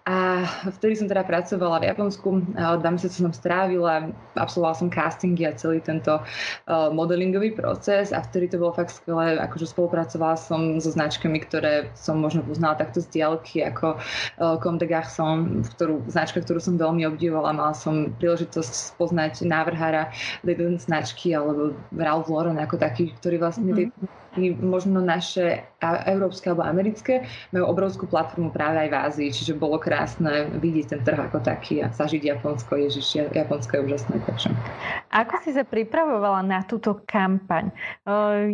A 0.08 0.46
vtedy 0.80 1.00
som 1.00 1.08
teda 1.10 1.26
pracovala 1.26 1.84
v 1.84 1.92
Japonsku, 1.92 2.28
dva 2.56 2.90
mesiace 2.90 3.20
som 3.20 3.34
strávila, 3.34 4.14
absolvovala 4.38 4.76
som 4.78 4.88
castingy 4.88 5.48
a 5.48 5.56
celý 5.56 5.84
tento 5.84 6.14
Eh, 6.14 6.53
modelingový 6.70 7.52
proces 7.56 8.12
a 8.12 8.22
vtedy 8.22 8.50
to 8.52 8.62
bolo 8.62 8.74
fakt 8.76 8.96
skvelé, 8.96 9.38
akože 9.40 9.70
spolupracovala 9.70 10.36
som 10.40 10.78
so 10.80 10.90
značkami, 10.92 11.40
ktoré 11.44 11.92
som 11.98 12.20
možno 12.20 12.44
poznala 12.44 12.80
takto 12.80 13.02
z 13.04 13.08
diálky, 13.20 13.64
ako 13.64 13.98
eh, 13.98 14.56
Comme 14.62 14.80
de 14.80 14.88
Garçon, 14.88 15.64
ktorú, 15.76 16.06
značka, 16.08 16.42
ktorú 16.42 16.60
som 16.60 16.80
veľmi 16.80 17.08
obdivovala. 17.10 17.56
Mala 17.56 17.74
som 17.76 18.14
príležitosť 18.18 18.98
poznať 18.98 19.46
návrhára 19.46 20.14
tejto 20.44 20.80
značky 20.80 21.34
alebo 21.36 21.76
Ralph 21.94 22.30
Lauren 22.30 22.60
ako 22.60 22.80
taký, 22.80 23.12
ktorý 23.18 23.42
vlastne 23.42 23.72
mm-hmm 23.72 24.23
možno 24.62 25.00
naše 25.04 25.66
európske 26.08 26.50
alebo 26.50 26.66
americké 26.66 27.28
majú 27.52 27.70
obrovskú 27.70 28.08
platformu 28.08 28.50
práve 28.50 28.88
aj 28.88 28.90
v 28.90 28.96
Ázii, 28.98 29.30
čiže 29.36 29.54
bolo 29.60 29.78
krásne 29.78 30.50
vidieť 30.58 30.86
ten 30.96 31.02
trh 31.04 31.20
ako 31.30 31.44
taký 31.44 31.84
a 31.84 31.92
zažiť 31.92 32.24
Japonsko. 32.34 32.80
Ježiš, 32.80 33.32
Japonsko 33.36 33.78
je 33.78 33.82
úžasné. 33.86 34.16
Takže. 34.24 34.48
Ako 35.12 35.36
si 35.44 35.52
sa 35.54 35.68
pripravovala 35.68 36.42
na 36.42 36.66
túto 36.66 37.04
kampaň. 37.06 37.70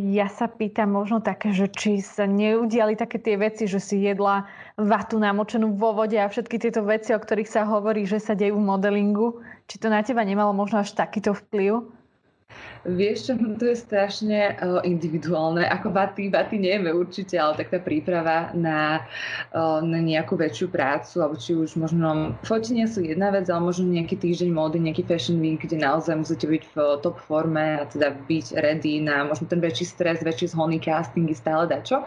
Ja 0.09 0.27
sa 0.27 0.49
pýtam 0.49 0.91
možno 0.97 1.23
také, 1.23 1.53
že 1.55 1.71
či 1.71 2.03
sa 2.03 2.27
neudiali 2.27 2.99
také 2.99 3.21
tie 3.21 3.37
veci, 3.39 3.69
že 3.69 3.79
si 3.79 4.01
jedla 4.03 4.49
vatu 4.75 5.21
namočenú 5.21 5.75
vo 5.77 5.95
vode 5.95 6.17
a 6.17 6.27
všetky 6.27 6.59
tieto 6.59 6.83
veci, 6.83 7.13
o 7.15 7.19
ktorých 7.19 7.47
sa 7.47 7.63
hovorí, 7.63 8.03
že 8.03 8.19
sa 8.19 8.35
dejú 8.35 8.57
v 8.57 8.67
modelingu. 8.67 9.39
Či 9.69 9.85
to 9.85 9.87
na 9.87 10.01
teba 10.01 10.25
nemalo 10.25 10.51
možno 10.51 10.81
až 10.81 10.97
takýto 10.97 11.37
vplyv? 11.37 11.98
Vieš 12.87 13.17
čo, 13.27 13.33
to 13.59 13.65
je 13.67 13.75
strašne 13.75 14.55
individuálne. 14.87 15.67
Ako 15.67 15.91
baty, 15.91 16.31
baty 16.31 16.55
nevieme 16.55 16.95
určite, 16.95 17.35
ale 17.35 17.59
tak 17.59 17.75
tá 17.75 17.79
príprava 17.83 18.55
na, 18.55 19.03
na 19.83 19.99
nejakú 19.99 20.39
väčšiu 20.39 20.71
prácu, 20.71 21.19
alebo 21.19 21.35
či 21.35 21.59
už 21.59 21.75
možno 21.75 22.39
fotenia 22.47 22.87
sú 22.87 23.03
jedna 23.03 23.35
vec, 23.35 23.51
ale 23.51 23.67
možno 23.67 23.91
nejaký 23.91 24.15
týždeň 24.15 24.49
módy, 24.55 24.79
nejaký 24.79 25.03
fashion 25.03 25.43
week, 25.43 25.67
kde 25.67 25.75
naozaj 25.75 26.23
musíte 26.23 26.47
byť 26.47 26.63
v 26.71 26.75
top 27.03 27.19
forme 27.19 27.83
a 27.83 27.83
teda 27.83 28.15
byť 28.15 28.55
ready 28.63 29.03
na 29.03 29.27
možno 29.27 29.51
ten 29.51 29.59
väčší 29.59 29.83
stres, 29.83 30.23
väčší 30.23 30.55
zhony, 30.55 30.79
castingy, 30.79 31.35
stále 31.35 31.67
dačo. 31.67 31.99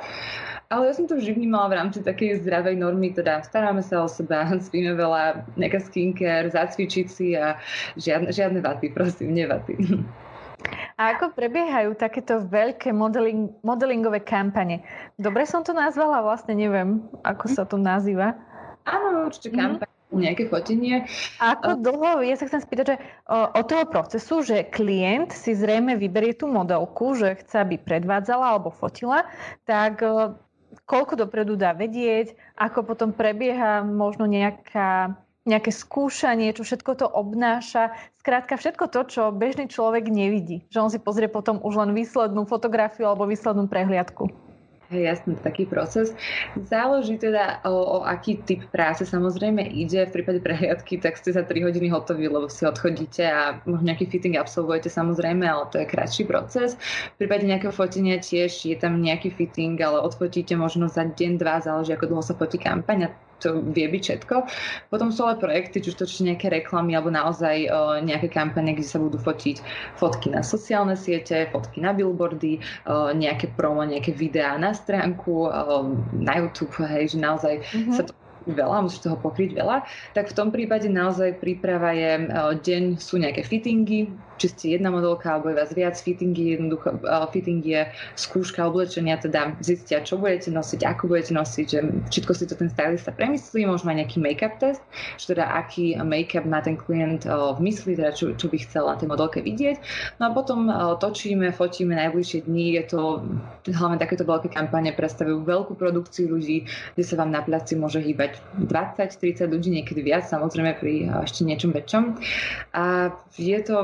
Ale 0.72 0.88
ja 0.88 0.96
som 0.96 1.04
to 1.04 1.20
vždy 1.20 1.36
vnímala 1.36 1.68
v 1.68 1.76
rámci 1.84 2.00
takej 2.00 2.48
zdravej 2.48 2.80
normy, 2.80 3.12
teda 3.12 3.44
staráme 3.44 3.84
sa 3.84 4.00
o 4.00 4.08
seba, 4.08 4.48
spíme 4.72 4.96
veľa, 4.96 5.44
nejaká 5.60 5.84
skincare, 5.84 6.48
zacvičiť 6.48 7.06
si 7.12 7.36
a 7.36 7.60
žiadne, 8.00 8.32
žiadne 8.32 8.64
vaty, 8.64 8.88
prosím, 8.88 9.36
nevaty. 9.36 9.76
A 11.00 11.16
ako 11.16 11.34
prebiehajú 11.34 11.96
takéto 11.96 12.42
veľké 12.46 12.94
modeling, 12.94 13.52
modelingové 13.64 14.22
kampane? 14.22 14.84
Dobre 15.16 15.48
som 15.48 15.66
to 15.66 15.74
nazvala, 15.74 16.22
vlastne 16.22 16.54
neviem, 16.54 17.02
ako 17.26 17.44
sa 17.48 17.64
to 17.66 17.80
nazýva. 17.80 18.36
Áno, 18.86 19.26
určite 19.26 19.50
mhm. 19.52 19.58
kampaň. 19.58 19.88
Mm 19.88 20.00
nejaké 20.12 20.44
fotenie. 20.52 21.08
A 21.40 21.56
ako 21.56 21.80
dlho, 21.80 22.20
ja 22.20 22.36
sa 22.36 22.44
chcem 22.44 22.60
spýtať, 22.60 22.86
že 22.92 22.96
od 23.32 23.64
toho 23.64 23.84
procesu, 23.88 24.44
že 24.44 24.68
klient 24.68 25.32
si 25.32 25.56
zrejme 25.56 25.96
vyberie 25.96 26.36
tú 26.36 26.52
modelku, 26.52 27.16
že 27.16 27.40
chce, 27.40 27.64
aby 27.64 27.80
predvádzala 27.80 28.52
alebo 28.52 28.68
fotila, 28.68 29.24
tak 29.64 30.04
koľko 30.84 31.16
dopredu 31.16 31.56
dá 31.56 31.72
vedieť, 31.72 32.36
ako 32.60 32.84
potom 32.84 33.16
prebieha 33.16 33.80
možno 33.84 34.28
nejaká 34.28 35.16
nejaké 35.42 35.74
skúšanie, 35.74 36.54
čo 36.54 36.62
všetko 36.62 37.02
to 37.02 37.06
obnáša. 37.10 37.90
Skrátka 38.22 38.54
všetko 38.54 38.84
to, 38.94 39.00
čo 39.10 39.22
bežný 39.34 39.66
človek 39.66 40.06
nevidí. 40.06 40.62
Že 40.70 40.78
on 40.78 40.90
si 40.90 40.98
pozrie 41.02 41.26
potom 41.26 41.58
už 41.62 41.82
len 41.82 41.90
výslednú 41.90 42.46
fotografiu 42.46 43.10
alebo 43.10 43.26
výslednú 43.26 43.66
prehliadku. 43.66 44.30
Hej, 44.92 45.24
jasný, 45.24 45.40
taký 45.40 45.64
proces. 45.64 46.12
Záleží 46.68 47.16
teda 47.16 47.64
o, 47.64 47.72
o 47.72 47.98
aký 48.04 48.44
typ 48.44 48.60
práce 48.68 49.08
samozrejme 49.08 49.64
ide. 49.72 50.04
V 50.04 50.20
prípade 50.20 50.44
prehliadky 50.44 51.00
tak 51.00 51.16
ste 51.16 51.32
za 51.32 51.48
3 51.48 51.64
hodiny 51.64 51.88
hotoví, 51.88 52.28
lebo 52.28 52.44
si 52.52 52.68
odchodíte 52.68 53.24
a 53.24 53.56
možno 53.64 53.88
nejaký 53.88 54.04
fitting 54.12 54.36
absolvujete 54.36 54.92
samozrejme, 54.92 55.48
ale 55.48 55.64
to 55.72 55.80
je 55.80 55.88
kratší 55.88 56.28
proces. 56.28 56.76
V 57.16 57.24
prípade 57.24 57.48
nejakého 57.48 57.72
fotenia 57.72 58.20
tiež 58.20 58.68
je 58.68 58.76
tam 58.76 59.00
nejaký 59.00 59.32
fitting, 59.32 59.80
ale 59.80 59.96
odfotíte 59.96 60.60
možno 60.60 60.92
za 60.92 61.08
deň, 61.08 61.40
dva, 61.40 61.64
záleží 61.64 61.96
ako 61.96 62.12
dlho 62.12 62.20
sa 62.20 62.36
fotí 62.36 62.60
kampaň 62.60 63.08
a 63.08 63.12
to 63.42 63.58
vie 63.74 63.86
byť 63.90 64.02
všetko. 64.02 64.34
Potom 64.88 65.10
sú 65.10 65.26
ale 65.26 65.42
projekty, 65.42 65.82
či 65.82 65.90
už 65.90 65.98
to 65.98 66.06
či 66.06 66.30
nejaké 66.30 66.48
reklamy 66.48 66.94
alebo 66.94 67.10
naozaj 67.10 67.66
o, 67.68 67.98
nejaké 67.98 68.30
kampane, 68.30 68.72
kde 68.72 68.86
sa 68.86 69.02
budú 69.02 69.18
fotiť 69.18 69.60
fotky 69.98 70.30
na 70.30 70.46
sociálne 70.46 70.94
siete, 70.94 71.50
fotky 71.50 71.82
na 71.82 71.90
billboardy, 71.90 72.62
o, 72.86 73.10
nejaké 73.10 73.50
promo, 73.58 73.82
nejaké 73.82 74.14
videá 74.14 74.54
na 74.56 74.70
stránku, 74.70 75.50
o, 75.50 75.50
na 76.14 76.38
YouTube, 76.38 76.72
hej, 76.86 77.12
že 77.12 77.18
naozaj 77.18 77.54
mm-hmm. 77.60 77.94
sa 77.98 78.06
to 78.06 78.14
veľa, 78.46 78.82
musíš 78.82 79.06
toho 79.06 79.18
pokryť 79.18 79.54
veľa, 79.54 79.86
tak 80.18 80.30
v 80.30 80.34
tom 80.34 80.50
prípade 80.50 80.90
naozaj 80.90 81.38
príprava 81.38 81.94
je, 81.94 82.26
deň 82.58 82.98
sú 82.98 83.22
nejaké 83.22 83.46
fittingy, 83.46 84.10
či 84.38 84.46
ste 84.48 84.64
jedna 84.78 84.92
modelka 84.92 85.34
alebo 85.34 85.52
je 85.52 85.58
vás 85.58 85.70
viac 85.72 85.96
fittingy, 85.96 86.56
jednoducho 86.56 87.00
fitting 87.32 87.64
je 87.64 87.88
skúška 88.16 88.64
oblečenia, 88.68 89.20
teda 89.20 89.56
zistia, 89.60 90.00
čo 90.04 90.18
budete 90.20 90.52
nosiť, 90.52 90.80
ako 90.84 91.12
budete 91.12 91.32
nosiť, 91.36 91.66
že 91.66 91.80
všetko 92.12 92.32
si 92.36 92.44
to 92.48 92.54
ten 92.56 92.70
stylista 92.70 93.10
premyslí, 93.12 93.64
možno 93.66 93.92
aj 93.92 94.04
nejaký 94.04 94.18
make-up 94.18 94.56
test, 94.58 94.82
že 95.20 95.36
teda 95.36 95.46
aký 95.52 95.94
make-up 96.00 96.44
má 96.46 96.64
ten 96.64 96.76
klient 96.78 97.28
v 97.28 97.60
mysli, 97.62 97.94
teda 97.94 98.12
čo, 98.12 98.34
čo 98.34 98.46
by 98.48 98.56
chcel 98.62 98.88
na 98.88 98.96
tej 98.98 99.08
modelke 99.08 99.38
vidieť. 99.44 99.76
No 100.18 100.28
a 100.28 100.30
potom 100.34 100.68
točíme, 100.98 101.52
fotíme 101.54 101.94
najbližšie 101.96 102.48
dní, 102.48 102.78
je 102.80 102.84
to 102.92 103.00
hlavne 103.70 103.98
takéto 104.00 104.26
veľké 104.26 104.50
kampane 104.50 104.90
predstavujú 104.92 105.46
veľkú 105.46 105.72
produkciu 105.78 106.30
ľudí, 106.32 106.66
kde 106.94 107.04
sa 107.04 107.14
vám 107.20 107.30
na 107.30 107.40
placi 107.42 107.78
môže 107.78 108.02
hýbať 108.02 108.42
20-30 108.58 109.48
ľudí, 109.48 109.68
niekedy 109.70 110.02
viac, 110.02 110.26
samozrejme 110.26 110.76
pri 110.78 111.08
ešte 111.22 111.46
niečom 111.46 111.70
väčšom. 111.70 112.18
A 112.74 113.14
je 113.38 113.58
to 113.64 113.74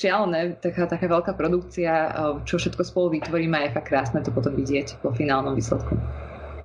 šialené, 0.00 0.56
taká, 0.56 0.88
taká 0.88 1.04
veľká 1.04 1.36
produkcia, 1.36 1.92
eh, 1.92 2.12
čo 2.48 2.56
všetko 2.56 2.82
spolu 2.82 3.20
vytvoríme 3.20 3.52
a 3.60 3.68
je 3.68 3.76
fakt 3.76 3.92
krásne 3.92 4.24
to 4.24 4.32
potom 4.32 4.56
vidieť 4.56 5.04
po 5.04 5.12
finálnom 5.12 5.52
výsledku. 5.52 5.92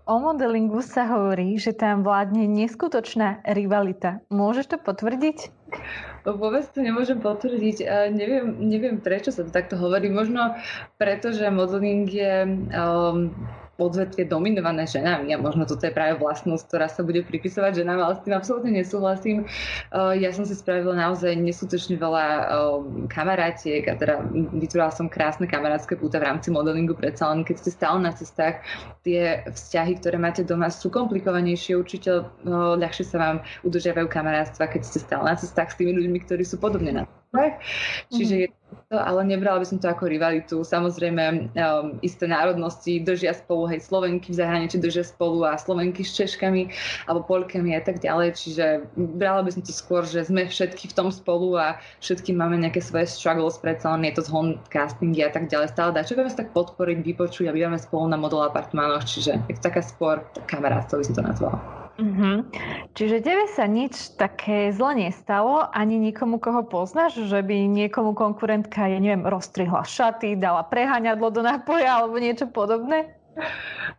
O 0.06 0.22
modelingu 0.22 0.86
sa 0.86 1.10
hovorí, 1.10 1.58
že 1.58 1.74
tam 1.74 2.06
vládne 2.06 2.46
neskutočná 2.46 3.42
rivalita. 3.42 4.22
Môžeš 4.30 4.66
to 4.70 4.78
potvrdiť? 4.78 5.50
Vôbec 6.30 6.62
to 6.70 6.86
nemôžem 6.86 7.18
potvrdiť. 7.18 7.78
Uh, 7.82 8.14
neviem, 8.14 8.54
neviem, 8.62 9.02
prečo 9.02 9.34
sa 9.34 9.42
to 9.42 9.50
takto 9.50 9.82
hovorí. 9.82 10.14
Možno 10.14 10.54
preto, 11.02 11.34
že 11.34 11.50
modeling 11.50 12.06
je 12.06 12.34
um, 12.46 13.34
odvetvie 13.76 14.24
dominované 14.24 14.88
ženami 14.88 15.36
a 15.36 15.42
možno 15.42 15.68
toto 15.68 15.84
je 15.84 15.92
práve 15.92 16.16
vlastnosť, 16.20 16.64
ktorá 16.68 16.88
sa 16.88 17.04
bude 17.04 17.28
pripisovať 17.28 17.84
ženám, 17.84 18.00
ale 18.00 18.14
s 18.16 18.24
tým 18.24 18.36
absolútne 18.36 18.72
nesúhlasím. 18.72 19.44
Uh, 19.92 20.16
ja 20.16 20.32
som 20.32 20.48
si 20.48 20.56
spravila 20.56 20.96
naozaj 20.96 21.36
neskutočne 21.36 22.00
veľa 22.00 22.26
uh, 22.26 22.80
kamarátiek 23.12 23.84
a 23.92 24.00
teda 24.00 24.24
vytvorila 24.56 24.96
som 24.96 25.12
krásne 25.12 25.44
kamarátske 25.44 26.00
púta 26.00 26.24
v 26.24 26.32
rámci 26.32 26.56
modelingu, 26.56 26.96
predsa 26.96 27.28
len 27.36 27.44
keď 27.44 27.56
ste 27.68 27.72
stále 27.76 28.00
na 28.00 28.16
cestách, 28.16 28.64
tie 29.04 29.44
vzťahy, 29.44 30.00
ktoré 30.00 30.16
máte 30.16 30.48
doma 30.48 30.72
sú 30.72 30.88
komplikovanejšie, 30.88 31.76
určite 31.76 32.24
uh, 32.24 32.80
ľahšie 32.80 33.04
sa 33.04 33.18
vám 33.20 33.38
udržiavajú 33.68 34.08
kamarátstva, 34.08 34.72
keď 34.72 34.82
ste 34.88 35.04
stále 35.04 35.28
na 35.28 35.36
cestách 35.36 35.76
s 35.76 35.78
tými 35.78 35.92
ľuďmi, 35.92 36.24
ktorí 36.24 36.48
sú 36.48 36.56
podobne 36.58 36.96
na 36.96 37.04
Čiže 38.12 38.36
mm-hmm. 38.36 38.54
je 38.54 38.84
to, 38.90 38.98
ale 38.98 39.20
nebrala 39.26 39.62
by 39.62 39.68
som 39.68 39.78
to 39.82 39.88
ako 39.90 40.10
rivalitu. 40.10 40.62
Samozrejme, 40.62 41.24
um, 41.54 41.98
isté 42.02 42.30
národnosti 42.30 43.02
držia 43.02 43.34
spolu, 43.34 43.70
hej, 43.72 43.82
Slovenky 43.86 44.34
v 44.34 44.40
zahraničí 44.42 44.78
držia 44.78 45.06
spolu 45.06 45.46
a 45.46 45.58
Slovenky 45.58 46.02
s 46.06 46.16
Češkami 46.18 46.70
alebo 47.10 47.26
Polkami 47.26 47.74
a 47.78 47.82
tak 47.82 48.02
ďalej. 48.02 48.36
Čiže 48.38 48.66
brala 49.18 49.46
by 49.46 49.52
som 49.54 49.62
to 49.62 49.74
skôr, 49.74 50.06
že 50.06 50.28
sme 50.28 50.48
všetky 50.50 50.92
v 50.92 50.96
tom 50.98 51.10
spolu 51.10 51.58
a 51.58 51.78
všetky 52.02 52.34
máme 52.34 52.58
nejaké 52.62 52.82
svoje 52.82 53.10
struggles, 53.10 53.58
predsa 53.62 53.94
len 53.96 54.06
je 54.10 54.22
to 54.22 54.24
zhon 54.26 54.58
castingy 54.74 55.22
a 55.26 55.32
tak 55.32 55.48
ďalej. 55.48 55.72
Stále 55.74 55.92
dá. 55.96 56.02
Čo 56.06 56.18
vieme 56.18 56.32
sa 56.32 56.46
tak 56.46 56.54
podporiť, 56.54 57.06
vypočuť 57.06 57.50
a 57.50 57.56
bývame 57.56 57.78
spolu 57.78 58.10
na 58.10 58.18
model 58.20 58.46
apartmánoch, 58.46 59.06
čiže 59.06 59.40
je 59.50 59.54
to 59.58 59.62
taká 59.66 59.82
skôr 59.86 60.22
kamarátstvo 60.50 61.02
by 61.02 61.06
som 61.06 61.16
to 61.18 61.24
nazvala. 61.24 61.85
Mm-hmm. 61.96 62.36
Čiže 62.92 63.24
tebe 63.24 63.48
sa 63.56 63.64
nič 63.72 64.20
také 64.20 64.76
zle 64.76 65.08
nestalo, 65.08 65.64
ani 65.72 65.96
nikomu, 65.96 66.44
koho 66.44 66.68
poznáš, 66.68 67.24
že 67.24 67.40
by 67.40 67.72
niekomu 67.72 68.12
konkurentka, 68.12 68.92
ja 68.92 69.00
neviem, 69.00 69.24
roztrihla 69.24 69.88
šaty, 69.88 70.36
dala 70.36 70.68
preháňadlo 70.68 71.32
do 71.32 71.40
nápoja 71.40 72.04
alebo 72.04 72.20
niečo 72.20 72.52
podobné? 72.52 73.16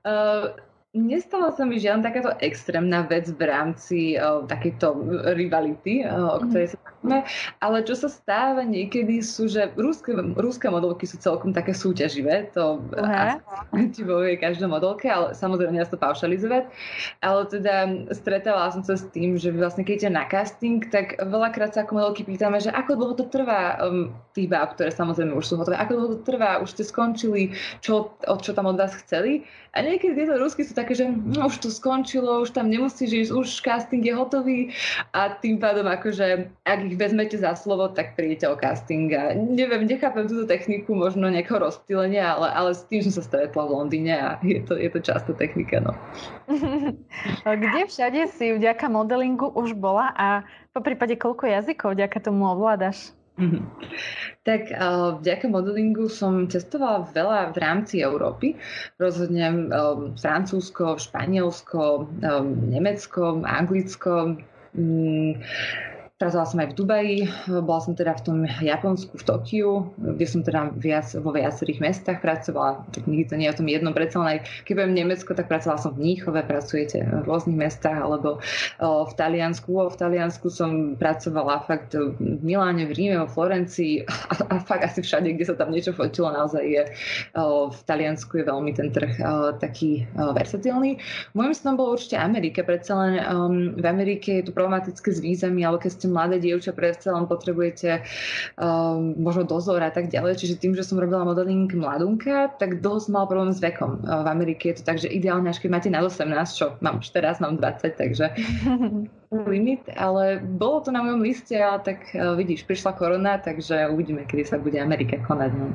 Uh, 0.04 0.52
Nestala 0.96 1.52
sa 1.52 1.68
mi 1.68 1.76
žiadna 1.76 2.08
takáto 2.08 2.32
extrémna 2.40 3.04
vec 3.04 3.28
v 3.28 3.42
rámci 3.44 3.98
uh, 4.16 4.48
takejto 4.48 4.96
rivality, 5.36 6.08
uh, 6.08 6.40
o 6.40 6.40
mhm. 6.40 6.48
ktorej 6.48 6.68
sa 6.72 6.78
bavíme, 6.80 7.18
ale 7.60 7.76
čo 7.84 7.94
sa 8.00 8.08
stáva 8.08 8.64
niekedy 8.64 9.20
sú, 9.20 9.44
že 9.44 9.68
rúske, 9.76 10.16
rúske 10.16 10.72
modelky 10.72 11.04
sú 11.04 11.20
celkom 11.20 11.52
také 11.52 11.76
súťaživé, 11.76 12.48
to 12.56 12.80
uh-huh. 12.96 13.36
ti 13.94 14.00
povie 14.00 14.40
každá 14.40 14.64
modelke, 14.64 15.12
ale 15.12 15.36
samozrejme 15.36 15.76
nedá 15.76 15.84
to 15.84 16.00
paušalizovať, 16.00 16.64
ale 17.20 17.40
teda 17.52 17.74
stretávala 18.16 18.72
som 18.72 18.80
sa 18.80 18.96
s 18.96 19.04
tým, 19.12 19.36
že 19.36 19.52
vlastne 19.52 19.84
keď 19.84 20.08
ide 20.08 20.10
na 20.16 20.24
casting, 20.24 20.80
tak 20.88 21.20
veľakrát 21.20 21.76
sa 21.76 21.84
ako 21.84 22.00
modelky 22.00 22.24
pýtame, 22.24 22.56
že 22.56 22.72
ako 22.72 22.96
dlho 22.96 23.14
to 23.20 23.28
trvá 23.28 23.76
um, 23.84 24.16
tých 24.32 24.48
báb, 24.48 24.72
ktoré 24.74 24.88
samozrejme 24.88 25.36
už 25.36 25.44
sú 25.44 25.54
hotové, 25.60 25.76
ako 25.76 25.92
dlho 25.92 26.08
to 26.16 26.20
trvá, 26.24 26.64
už 26.64 26.72
ste 26.72 26.88
skončili, 26.88 27.52
čo, 27.84 28.16
od 28.24 28.40
čo 28.40 28.56
tam 28.56 28.72
od 28.72 28.80
vás 28.80 28.96
chceli 29.04 29.44
a 29.76 29.84
niekedy 29.84 30.16
tieto 30.16 30.40
rúsky 30.40 30.64
sú 30.64 30.72
také, 30.86 31.02
že 31.02 31.10
no, 31.10 31.50
už 31.50 31.58
to 31.58 31.74
skončilo, 31.74 32.46
už 32.46 32.54
tam 32.54 32.70
nemusíš 32.70 33.26
ísť, 33.26 33.30
už 33.34 33.48
casting 33.66 34.06
je 34.06 34.14
hotový 34.14 34.70
a 35.10 35.34
tým 35.34 35.58
pádom 35.58 35.82
akože, 35.90 36.46
ak 36.62 36.78
ich 36.86 36.94
vezmete 36.94 37.34
za 37.34 37.58
slovo, 37.58 37.90
tak 37.90 38.14
prídete 38.14 38.46
o 38.46 38.54
casting 38.54 39.10
a 39.10 39.34
neviem, 39.34 39.82
nechápem 39.82 40.30
túto 40.30 40.46
techniku 40.46 40.94
možno 40.94 41.26
nejakého 41.26 41.58
rozptýlenia, 41.58 42.38
ale, 42.38 42.54
ale 42.54 42.70
s 42.70 42.86
tým 42.86 43.02
som 43.02 43.18
sa 43.18 43.26
stretla 43.26 43.66
v 43.66 43.74
Londýne 43.74 44.14
a 44.14 44.28
je 44.46 44.62
to, 44.62 44.78
je 44.78 44.86
to 44.94 45.02
často 45.02 45.34
technika. 45.34 45.82
No. 45.82 45.90
Kde 47.66 47.90
všade 47.90 48.30
si 48.30 48.54
vďaka 48.54 48.86
modelingu 48.86 49.50
už 49.58 49.74
bola 49.74 50.14
a 50.14 50.46
po 50.70 50.78
prípade 50.86 51.18
koľko 51.18 51.50
jazykov 51.50 51.98
vďaka 51.98 52.22
tomu 52.22 52.46
ovládaš? 52.46 53.10
Tak 54.46 54.70
uh, 54.70 55.18
vďaka 55.18 55.50
modelingu 55.50 56.06
som 56.06 56.46
cestovala 56.46 57.10
veľa 57.10 57.50
v 57.50 57.58
rámci 57.58 57.98
Európy. 57.98 58.54
Rozhodne 58.94 59.42
um, 59.74 60.14
Francúzsko, 60.14 61.02
Španielsko, 61.02 62.06
um, 62.06 62.46
Nemecko, 62.70 63.42
Anglicko. 63.42 64.38
Pracovala 66.16 66.48
som 66.48 66.64
aj 66.64 66.72
v 66.72 66.78
Dubaji, 66.80 67.16
bola 67.60 67.76
som 67.76 67.92
teda 67.92 68.16
v 68.16 68.24
tom 68.24 68.38
Japonsku, 68.48 69.20
v 69.20 69.24
Tokiu, 69.28 69.92
kde 70.00 70.24
som 70.24 70.40
teda 70.40 70.72
viac, 70.72 71.04
vo 71.20 71.28
viacerých 71.28 71.76
mestách 71.84 72.24
pracovala. 72.24 72.88
Tak 72.88 73.04
nikdy 73.04 73.28
to 73.28 73.36
nie 73.36 73.44
je 73.44 73.52
o 73.52 73.58
tom 73.60 73.68
jednom, 73.68 73.92
predsa 73.92 74.24
len 74.24 74.40
aj 74.40 74.48
keď 74.64 74.72
budem 74.80 74.96
Nemecko, 74.96 75.36
tak 75.36 75.52
pracovala 75.52 75.76
som 75.76 75.92
v 75.92 76.08
Níchove, 76.08 76.40
pracujete 76.48 77.04
v 77.04 77.20
rôznych 77.28 77.60
mestách, 77.60 78.00
alebo 78.00 78.40
v 78.80 79.12
Taliansku. 79.12 79.68
V 79.68 79.96
Taliansku 80.00 80.48
som 80.48 80.96
pracovala 80.96 81.60
fakt 81.68 81.92
v 81.92 82.16
Miláne, 82.40 82.88
v 82.88 82.96
Ríme, 82.96 83.20
vo 83.20 83.28
Florencii 83.28 84.08
a, 84.08 84.56
a 84.56 84.56
fakt 84.56 84.88
asi 84.88 85.04
všade, 85.04 85.36
kde 85.36 85.44
sa 85.44 85.52
tam 85.52 85.68
niečo 85.68 85.92
fotilo, 85.92 86.32
naozaj 86.32 86.64
je 86.64 86.82
v 87.68 87.80
Taliansku 87.84 88.40
je 88.40 88.44
veľmi 88.48 88.72
ten 88.72 88.88
trh 88.88 89.20
taký 89.60 90.08
versatilný. 90.16 90.96
Môjim 91.36 91.52
snom 91.52 91.76
bolo 91.76 91.92
určite 91.92 92.16
Amerika, 92.16 92.64
predsa 92.64 92.96
len 93.04 93.20
v 93.76 93.84
Amerike 93.84 94.40
je 94.40 94.48
tu 94.48 94.56
problematické 94.56 95.12
s 95.12 95.20
vízami, 95.20 95.60
ale 95.60 95.76
keď 95.76 95.92
ste 95.92 96.04
ste 96.06 96.14
mladé 96.14 96.38
dievča, 96.38 96.70
predsa 96.70 97.10
len 97.10 97.26
potrebujete 97.26 98.06
um, 98.54 99.18
možno 99.18 99.42
dozor 99.42 99.82
a 99.82 99.90
tak 99.90 100.06
ďalej. 100.06 100.38
Čiže 100.38 100.62
tým, 100.62 100.72
že 100.78 100.86
som 100.86 101.02
robila 101.02 101.26
modeling 101.26 101.66
mladunka, 101.66 102.54
tak 102.62 102.78
som 102.78 103.10
mal 103.10 103.26
problém 103.26 103.50
s 103.50 103.58
vekom. 103.58 104.06
Uh, 104.06 104.22
v 104.22 104.28
Amerike 104.30 104.70
je 104.70 104.78
to 104.78 104.82
tak, 104.86 105.02
že 105.02 105.10
ideálne 105.10 105.50
až 105.50 105.58
keď 105.58 105.70
máte 105.74 105.90
na 105.90 106.06
18, 106.06 106.30
čo 106.54 106.78
mám 106.78 107.02
už 107.02 107.10
teraz, 107.10 107.42
mám 107.42 107.58
20, 107.58 107.98
takže 107.98 108.30
limit, 109.50 109.82
ale 109.98 110.38
bolo 110.38 110.86
to 110.86 110.94
na 110.94 111.02
mojom 111.02 111.26
liste, 111.26 111.58
ale 111.58 111.82
tak 111.82 112.06
uh, 112.14 112.38
vidíš, 112.38 112.62
prišla 112.70 112.94
korona, 112.94 113.42
takže 113.42 113.90
uvidíme, 113.90 114.22
kedy 114.22 114.46
sa 114.46 114.56
bude 114.62 114.78
Amerika 114.78 115.18
konať. 115.26 115.50
No. 115.58 115.74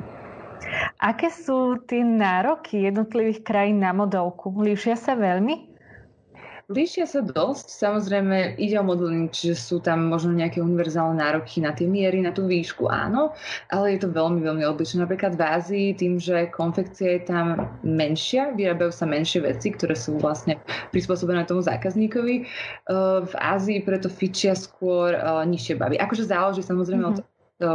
Aké 1.02 1.28
sú 1.28 1.82
tie 1.90 2.06
nároky 2.06 2.86
jednotlivých 2.86 3.42
krajín 3.42 3.82
na 3.82 3.90
modelku? 3.90 4.54
Líšia 4.62 4.94
sa 4.94 5.18
veľmi? 5.18 5.71
Líšia 6.70 7.10
sa 7.10 7.24
dosť, 7.26 7.66
samozrejme 7.74 8.54
ide 8.54 8.78
o 8.78 8.86
modeling, 8.86 9.32
čiže 9.34 9.58
sú 9.58 9.76
tam 9.82 10.06
možno 10.06 10.30
nejaké 10.30 10.62
univerzálne 10.62 11.18
nároky 11.18 11.58
na 11.58 11.74
tie 11.74 11.90
miery, 11.90 12.22
na 12.22 12.30
tú 12.30 12.46
výšku, 12.46 12.86
áno, 12.86 13.34
ale 13.66 13.98
je 13.98 14.06
to 14.06 14.14
veľmi, 14.14 14.38
veľmi 14.44 14.62
odlišné. 14.62 15.02
Napríklad 15.02 15.34
v 15.34 15.42
Ázii 15.42 15.88
tým, 15.98 16.22
že 16.22 16.46
konfekcia 16.54 17.18
je 17.18 17.22
tam 17.26 17.46
menšia, 17.82 18.54
vyrábajú 18.54 18.94
sa 18.94 19.10
menšie 19.10 19.42
veci, 19.42 19.74
ktoré 19.74 19.98
sú 19.98 20.22
vlastne 20.22 20.60
prispôsobené 20.94 21.42
tomu 21.48 21.66
zákazníkovi. 21.66 22.36
Eh, 22.42 23.18
v 23.26 23.34
Ázii 23.34 23.82
preto 23.82 24.06
fičia 24.06 24.54
skôr 24.54 25.18
eh, 25.18 25.22
nižšie 25.48 25.74
bavy. 25.80 25.98
Akože 25.98 26.30
záleží 26.30 26.62
samozrejme 26.62 27.02
mm-hmm. 27.10 27.26
od 27.26 27.31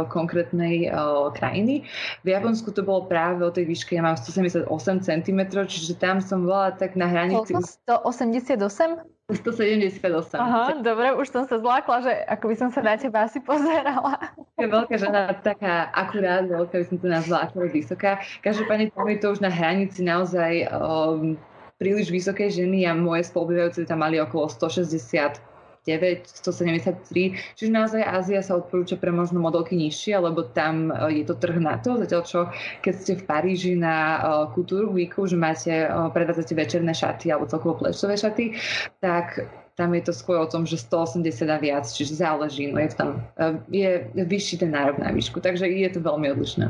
konkrétnej 0.08 0.92
uh, 0.92 1.32
krajiny. 1.32 1.88
V 2.22 2.28
Japonsku 2.30 2.70
to 2.70 2.84
bolo 2.84 3.08
práve 3.08 3.42
o 3.42 3.50
tej 3.50 3.64
výške, 3.66 3.96
ja 3.96 4.04
mám 4.04 4.20
178 4.20 4.68
cm, 5.00 5.40
čiže 5.66 5.96
tam 5.96 6.20
som 6.20 6.44
bola 6.44 6.70
tak 6.76 6.94
na 6.94 7.08
hranici... 7.08 7.56
Koľko? 7.56 8.04
188? 8.04 9.18
178. 9.28 10.40
Aha, 10.40 10.80
dobre, 10.80 11.12
už 11.12 11.28
som 11.28 11.44
sa 11.44 11.60
zlákla, 11.60 12.00
že 12.00 12.12
ako 12.32 12.44
by 12.48 12.54
som 12.56 12.68
sa 12.72 12.80
na 12.80 12.96
teba 12.96 13.28
asi 13.28 13.44
pozerala. 13.44 14.16
Je 14.56 14.64
veľká 14.64 14.96
žena, 14.96 15.36
taká 15.44 15.92
akurát 15.92 16.48
veľká, 16.48 16.80
by 16.80 16.86
som 16.88 16.96
to 16.96 17.08
nazvala 17.12 17.52
ako 17.52 17.68
vysoká. 17.68 18.24
Každopádne 18.40 18.88
tam 18.88 19.04
je 19.12 19.20
to 19.20 19.28
už 19.36 19.44
na 19.44 19.52
hranici 19.52 20.00
naozaj 20.00 20.72
um, 20.72 21.36
príliš 21.76 22.08
vysokej 22.08 22.56
ženy 22.56 22.88
a 22.88 22.96
moje 22.96 23.28
spolubývajúce 23.28 23.84
tam 23.84 24.00
mali 24.00 24.16
okolo 24.16 24.48
160 24.48 25.57
173. 25.96 27.56
Čiže 27.56 27.70
naozaj 27.72 28.02
Ázia 28.04 28.44
sa 28.44 28.60
odporúča 28.60 29.00
pre 29.00 29.08
možno 29.14 29.40
modelky 29.40 29.78
nižšie, 29.78 30.20
lebo 30.20 30.44
tam 30.44 30.92
e, 30.92 31.22
je 31.22 31.24
to 31.24 31.38
trh 31.38 31.56
na 31.56 31.80
to. 31.80 31.96
Zatiaľ 31.96 32.22
čo 32.28 32.40
keď 32.84 32.94
ste 32.94 33.12
v 33.16 33.24
Paríži 33.24 33.72
na 33.78 34.20
e, 34.52 34.62
Weeku, 34.92 35.24
že 35.24 35.38
máte, 35.38 35.72
e, 35.72 35.88
predvádzate 35.88 36.52
večerné 36.52 36.92
šaty 36.92 37.32
alebo 37.32 37.48
celkovo 37.48 37.80
plečové 37.80 38.20
šaty, 38.20 38.58
tak 39.00 39.48
tam 39.78 39.94
je 39.94 40.10
to 40.10 40.12
skôr 40.12 40.42
o 40.42 40.50
tom, 40.50 40.66
že 40.66 40.74
180 40.74 41.22
a 41.46 41.56
viac, 41.62 41.86
čiže 41.86 42.18
záleží, 42.18 42.66
no 42.66 42.82
je 42.82 42.90
tam, 42.98 43.22
je 43.70 44.10
vyšší 44.10 44.66
ten 44.66 44.74
nárok 44.74 44.98
na 44.98 45.14
výšku, 45.14 45.38
takže 45.38 45.70
je 45.70 45.86
to 45.94 46.02
veľmi 46.02 46.34
odlišné. 46.34 46.66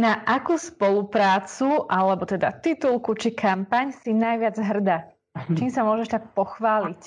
Na 0.00 0.24
akú 0.24 0.56
spoluprácu, 0.56 1.84
alebo 1.92 2.24
teda 2.24 2.56
titulku 2.64 3.12
či 3.20 3.36
kampaň 3.36 3.92
si 3.92 4.16
najviac 4.16 4.56
hrdá? 4.56 5.17
Čím 5.46 5.70
sa 5.70 5.86
môžeš 5.86 6.08
tak 6.10 6.24
pochváliť? 6.34 7.02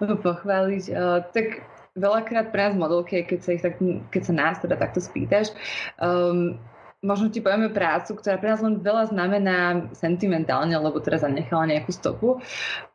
Pochváliť? 0.26 0.84
Uh, 0.92 1.20
tak 1.32 1.64
veľakrát 1.94 2.50
pre 2.50 2.70
nás 2.70 2.74
modelky, 2.74 3.22
keď 3.22 3.38
sa, 3.40 3.50
ich 3.54 3.62
tak, 3.62 3.78
keď 4.10 4.22
sa 4.22 4.34
nás 4.34 4.56
teda 4.58 4.74
takto 4.76 4.98
spýtaš, 4.98 5.54
um, 6.02 6.58
možno 7.04 7.28
ti 7.28 7.44
povieme 7.44 7.70
prácu, 7.70 8.16
ktorá 8.16 8.40
pre 8.40 8.50
nás 8.50 8.64
len 8.64 8.80
veľa 8.80 9.12
znamená 9.12 9.88
sentimentálne, 9.92 10.74
lebo 10.74 10.98
teraz 10.98 11.22
zanechala 11.22 11.68
nejakú 11.68 11.92
stopu. 11.92 12.40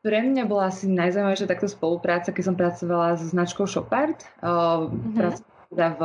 Pre 0.02 0.20
mňa 0.20 0.44
bola 0.50 0.74
asi 0.74 0.90
najzaujímavejšia 0.90 1.48
takto 1.48 1.70
spolupráca, 1.70 2.34
keď 2.34 2.44
som 2.44 2.56
pracovala 2.58 3.16
so 3.22 3.30
značkou 3.30 3.70
Shopart. 3.70 4.26
Uh, 4.42 4.90
mm-hmm 4.90 5.59
teda 5.70 5.94
v, 5.96 6.02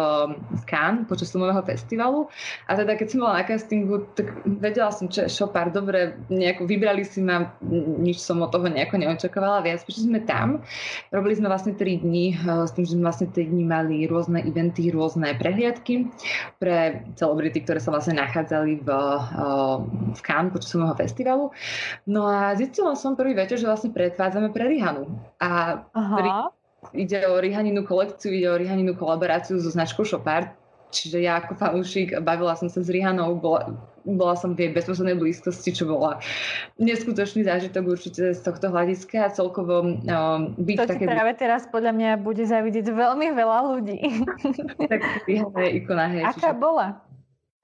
v 0.61 0.63
Cannes 0.69 1.09
počas 1.09 1.33
filmového 1.33 1.65
festivalu. 1.65 2.29
A 2.69 2.77
teda 2.77 3.01
keď 3.01 3.07
som 3.09 3.19
bola 3.25 3.41
na 3.41 3.45
castingu, 3.49 4.05
tak 4.13 4.29
vedela 4.45 4.93
som, 4.93 5.09
čo 5.09 5.25
je 5.25 5.33
Chopard, 5.33 5.73
dobre, 5.73 6.21
nejako 6.29 6.69
vybrali 6.69 7.01
si 7.01 7.25
ma, 7.25 7.49
nič 7.97 8.21
som 8.21 8.45
od 8.45 8.53
toho 8.53 8.69
nejako 8.69 9.01
neočakávala 9.01 9.65
viac. 9.65 9.81
Prišli 9.81 10.13
sme 10.13 10.21
tam, 10.29 10.61
robili 11.09 11.41
sme 11.41 11.49
vlastne 11.49 11.73
3 11.73 12.05
dní, 12.05 12.37
eh, 12.37 12.69
s 12.69 12.77
tým, 12.77 12.85
že 12.85 12.93
sme 12.93 13.09
vlastne 13.09 13.29
3 13.33 13.49
dní 13.49 13.65
mali 13.65 14.05
rôzne 14.05 14.45
eventy, 14.45 14.93
rôzne 14.93 15.33
prehliadky 15.41 16.13
pre 16.61 17.01
celebrity, 17.17 17.65
ktoré 17.65 17.81
sa 17.81 17.89
vlastne 17.89 18.21
nachádzali 18.21 18.85
v, 18.85 18.89
eh, 18.93 19.75
v 20.13 20.21
Cannes 20.21 20.53
počas 20.53 20.77
filmového 20.77 21.01
festivalu. 21.01 21.45
No 22.05 22.29
a 22.29 22.53
zistila 22.53 22.93
som 22.93 23.17
prvý 23.17 23.33
večer, 23.33 23.57
že 23.57 23.65
vlastne 23.65 23.97
predvádzame 23.97 24.53
pre 24.53 24.69
Rihanu. 24.69 25.09
A 25.41 25.81
Aha 25.97 26.53
ide 26.93 27.25
o 27.25 27.41
Rihaninu 27.41 27.87
kolekciu, 27.87 28.35
ide 28.35 28.51
o 28.51 28.59
Rihaninu 28.59 28.99
kolaboráciu 28.99 29.57
so 29.63 29.71
značkou 29.71 30.05
Chopard. 30.05 30.53
Čiže 30.95 31.27
ja 31.27 31.43
ako 31.43 31.59
fanúšik 31.59 32.15
bavila 32.23 32.55
som 32.55 32.71
sa 32.71 32.79
s 32.79 32.87
Rihanou, 32.87 33.35
bola, 33.35 33.75
bola 34.07 34.39
som 34.39 34.55
v 34.55 34.63
jej 34.63 34.71
bezprostrednej 34.71 35.19
blízkosti, 35.19 35.75
čo 35.75 35.91
bola 35.91 36.23
neskutočný 36.79 37.43
zážitok 37.43 37.99
určite 37.99 38.31
z 38.31 38.39
tohto 38.39 38.71
hľadiska 38.71 39.27
a 39.27 39.29
celkovo 39.35 39.83
um, 39.83 40.55
byť 40.55 40.77
to 40.79 40.87
také... 40.87 41.11
práve 41.11 41.35
teraz 41.35 41.67
podľa 41.67 41.93
mňa 41.99 42.11
bude 42.23 42.47
zavidieť 42.47 42.95
veľmi 42.95 43.27
veľa 43.35 43.59
ľudí. 43.75 43.99
tak 44.93 45.03
Rihana 45.27 45.61
je 45.67 45.71
ikona. 45.83 46.07
Hej, 46.15 46.23
Aká 46.31 46.55
čiže... 46.55 46.63
bola? 46.63 46.87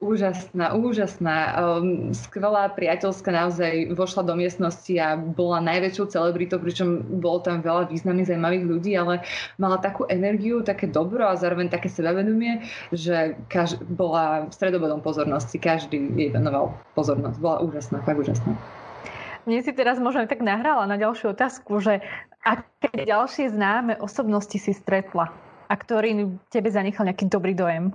Úžasná, 0.01 0.73
úžasná. 0.73 1.37
Um, 1.61 2.17
skvelá 2.17 2.73
priateľská 2.73 3.29
naozaj 3.37 3.93
vošla 3.93 4.25
do 4.25 4.33
miestnosti 4.33 4.89
a 4.97 5.13
bola 5.13 5.61
najväčšou 5.61 6.09
celebritou, 6.09 6.57
pričom 6.57 7.21
bolo 7.21 7.45
tam 7.45 7.61
veľa 7.61 7.93
významných, 7.93 8.33
zaujímavých 8.33 8.65
ľudí, 8.65 8.97
ale 8.97 9.21
mala 9.61 9.77
takú 9.77 10.09
energiu, 10.09 10.65
také 10.65 10.89
dobro 10.89 11.29
a 11.29 11.37
zároveň 11.37 11.69
také 11.69 11.93
sebavedomie, 11.93 12.65
že 12.97 13.37
kaž- 13.53 13.77
bola 13.93 14.49
stredobodom 14.49 15.05
pozornosti. 15.05 15.61
Každý 15.61 16.17
jej 16.17 16.33
venoval 16.33 16.73
pozornosť. 16.97 17.37
Bola 17.37 17.61
úžasná, 17.61 18.01
tak 18.01 18.17
úžasná. 18.17 18.57
Mne 19.45 19.61
si 19.61 19.77
teraz 19.77 20.01
možno 20.01 20.25
tak 20.25 20.41
nahrala 20.41 20.89
na 20.89 20.97
ďalšiu 20.97 21.37
otázku, 21.37 21.77
že 21.85 22.01
aké 22.41 23.05
ďalšie 23.05 23.53
známe 23.53 24.01
osobnosti 24.01 24.57
si 24.57 24.73
stretla 24.73 25.29
a 25.69 25.75
ktorý 25.77 26.41
tebe 26.49 26.73
zanechal 26.73 27.05
nejaký 27.05 27.29
dobrý 27.29 27.53
dojem? 27.53 27.93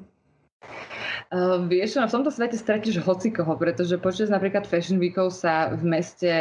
Uh, 1.34 1.66
vieš, 1.66 1.98
no 1.98 2.06
v 2.06 2.16
tomto 2.22 2.30
svete 2.30 2.58
stratíš 2.58 3.02
hocikoho, 3.02 3.58
pretože 3.58 3.98
počas 3.98 4.30
napríklad 4.30 4.70
Fashion 4.70 5.02
Weekov 5.02 5.34
sa 5.34 5.74
v 5.74 5.82
meste 5.82 6.32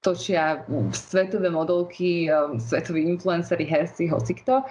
točia 0.00 0.62
svetové 0.94 1.50
modelky, 1.50 2.30
um, 2.30 2.56
svetoví 2.56 3.02
influencery, 3.04 3.66
herci, 3.66 4.06
hocikto. 4.06 4.62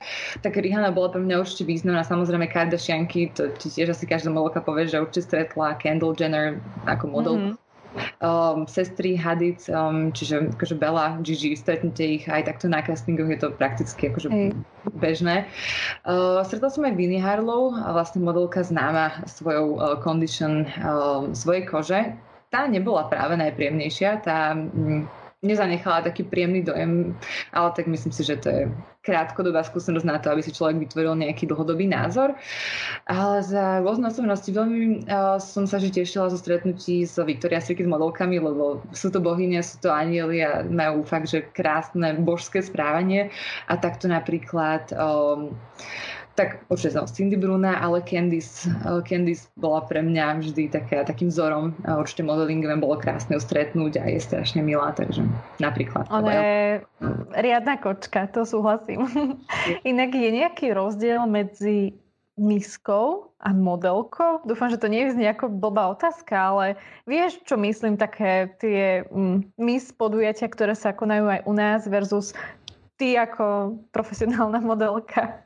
Tak 0.41 0.56
Rihanna 0.56 0.95
bola 0.95 1.12
pre 1.12 1.21
mňa 1.21 1.43
určite 1.43 1.67
významná. 1.67 2.02
Samozrejme 2.08 2.47
Kardashianky, 2.47 3.36
to 3.36 3.52
tiež 3.60 3.91
asi 3.91 4.08
každá 4.08 4.32
modelka 4.32 4.63
povie, 4.63 4.88
že 4.88 5.04
určite 5.04 5.28
stretla 5.28 5.76
Kendall 5.78 6.15
Jenner 6.15 6.58
ako 6.88 7.06
model. 7.12 7.36
Mm-hmm 7.38 7.66
um, 8.21 8.69
sestry 8.69 9.17
Hadid, 9.17 9.62
um, 9.69 10.13
čiže 10.13 10.53
akože 10.55 10.75
Bella, 10.77 11.19
Gigi, 11.25 11.57
stretnete 11.57 12.03
ich 12.03 12.23
aj 12.29 12.47
takto 12.47 12.69
na 12.69 12.81
castingoch, 12.81 13.29
je 13.29 13.39
to 13.39 13.49
prakticky 13.53 14.10
akože 14.10 14.29
hey. 14.29 14.49
bežné. 14.97 15.49
Uh, 16.07 16.41
stretla 16.45 16.69
som 16.69 16.86
aj 16.86 16.95
Vinnie 16.95 17.21
Harlow, 17.21 17.73
vlastne 17.73 18.23
modelka 18.23 18.62
známa 18.63 19.25
svojou 19.25 19.77
uh, 19.77 19.97
condition 20.01 20.65
uh, 20.81 21.27
svojej 21.33 21.63
kože. 21.65 22.01
Tá 22.47 22.63
nebola 22.63 23.12
práve 23.12 23.36
najpríjemnejšia, 23.36 24.23
tá 24.23 24.55
um, 24.55 25.03
nezanechala 25.45 26.02
taký 26.02 26.26
príjemný 26.26 26.65
dojem, 26.65 27.13
ale 27.54 27.69
tak 27.78 27.86
myslím 27.86 28.10
si, 28.10 28.26
že 28.26 28.41
to 28.41 28.47
je 28.50 28.62
krátkodobá 29.06 29.63
skúsenosť 29.63 30.04
na 30.04 30.17
to, 30.17 30.34
aby 30.34 30.41
si 30.43 30.52
človek 30.52 30.82
vytvoril 30.84 31.15
nejaký 31.15 31.47
dlhodobý 31.47 31.86
názor. 31.88 32.36
Ale 33.06 33.45
za 33.45 33.80
rôzne 33.80 34.10
osobnosti 34.10 34.50
veľmi 34.50 35.08
uh, 35.08 35.38
som 35.38 35.69
sa 35.69 35.78
že 35.78 35.93
tešila 35.93 36.34
zo 36.34 36.41
stretnutí 36.41 37.06
s 37.06 37.15
Victoria's 37.21 37.69
Secret 37.69 37.88
modelkami, 37.88 38.41
lebo 38.41 38.82
sú 38.91 39.13
to 39.13 39.21
bohyne, 39.21 39.62
sú 39.62 39.80
to 39.80 39.93
anieli 39.93 40.41
a 40.43 40.65
majú 40.65 41.06
fakt, 41.06 41.30
že 41.30 41.45
krásne 41.54 42.17
božské 42.19 42.60
správanie. 42.60 43.30
A 43.69 43.78
takto 43.78 44.10
napríklad 44.10 44.91
um, 44.97 45.56
tak 46.38 46.62
určite 46.69 46.93
som 46.93 47.10
Cindy 47.10 47.34
Bruna, 47.34 47.82
ale 47.82 48.06
Candice, 48.06 48.69
uh, 48.86 49.02
Candice 49.02 49.50
bola 49.58 49.82
pre 49.82 50.06
mňa 50.06 50.38
vždy 50.38 50.69
taká, 50.69 51.02
takým 51.02 51.34
vzorom. 51.34 51.73
Uh, 51.82 51.97
určite 51.97 52.21
modelingové 52.21 52.78
bolo 52.78 53.02
krásne 53.02 53.36
ju 53.36 53.41
stretnúť 53.41 53.97
a 53.97 54.06
je 54.06 54.21
strašne 54.21 54.62
milá, 54.62 54.93
takže 54.93 55.26
napríklad. 55.58 56.06
Ona 56.13 56.32
je 56.32 56.62
riadna 57.41 57.82
kočka, 57.82 58.30
to 58.30 58.45
súhlasím. 58.45 59.10
Inak 59.91 60.13
je 60.13 60.30
nejaký 60.30 60.78
rozdiel 60.78 61.26
medzi 61.26 61.97
miskou 62.38 63.34
a 63.41 63.50
modelkou? 63.50 64.45
Dúfam, 64.45 64.69
že 64.69 64.78
to 64.78 64.86
nie 64.86 65.10
je 65.10 65.17
nejaká 65.17 65.50
blbá 65.50 65.89
otázka, 65.97 66.38
ale 66.38 66.65
vieš, 67.10 67.41
čo 67.50 67.58
myslím, 67.58 67.97
také 67.97 68.54
tie 68.62 69.10
mm, 69.10 69.58
mis 69.58 69.89
podujatia, 69.89 70.45
ktoré 70.45 70.78
sa 70.78 70.93
konajú 70.93 71.26
aj 71.34 71.41
u 71.50 71.54
nás 71.58 71.82
versus 71.89 72.38
ty 72.97 73.17
ako 73.17 73.78
profesionálna 73.93 74.62
modelka? 74.62 75.41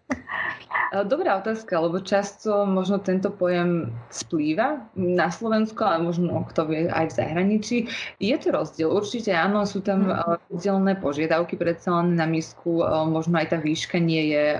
Dobrá 0.91 1.39
otázka, 1.39 1.79
lebo 1.79 2.03
často 2.03 2.67
možno 2.67 2.99
tento 2.99 3.31
pojem 3.31 3.95
splýva 4.11 4.91
na 4.99 5.31
Slovensku, 5.31 5.79
ale 5.87 6.03
možno 6.03 6.43
kto 6.51 6.67
vie 6.67 6.91
aj 6.91 7.07
v 7.07 7.15
zahraničí. 7.15 7.77
Je 8.19 8.35
to 8.35 8.51
rozdiel? 8.51 8.91
Určite 8.91 9.31
áno, 9.31 9.63
sú 9.63 9.79
tam 9.79 10.11
mhm. 10.11 10.51
rozdielne 10.51 10.99
požiadavky 10.99 11.55
predsa 11.55 11.95
len 12.03 12.19
na 12.19 12.27
misku, 12.27 12.83
možno 13.07 13.39
aj 13.39 13.55
tá 13.55 13.57
výška 13.63 14.03
nie 14.03 14.35
je, 14.35 14.59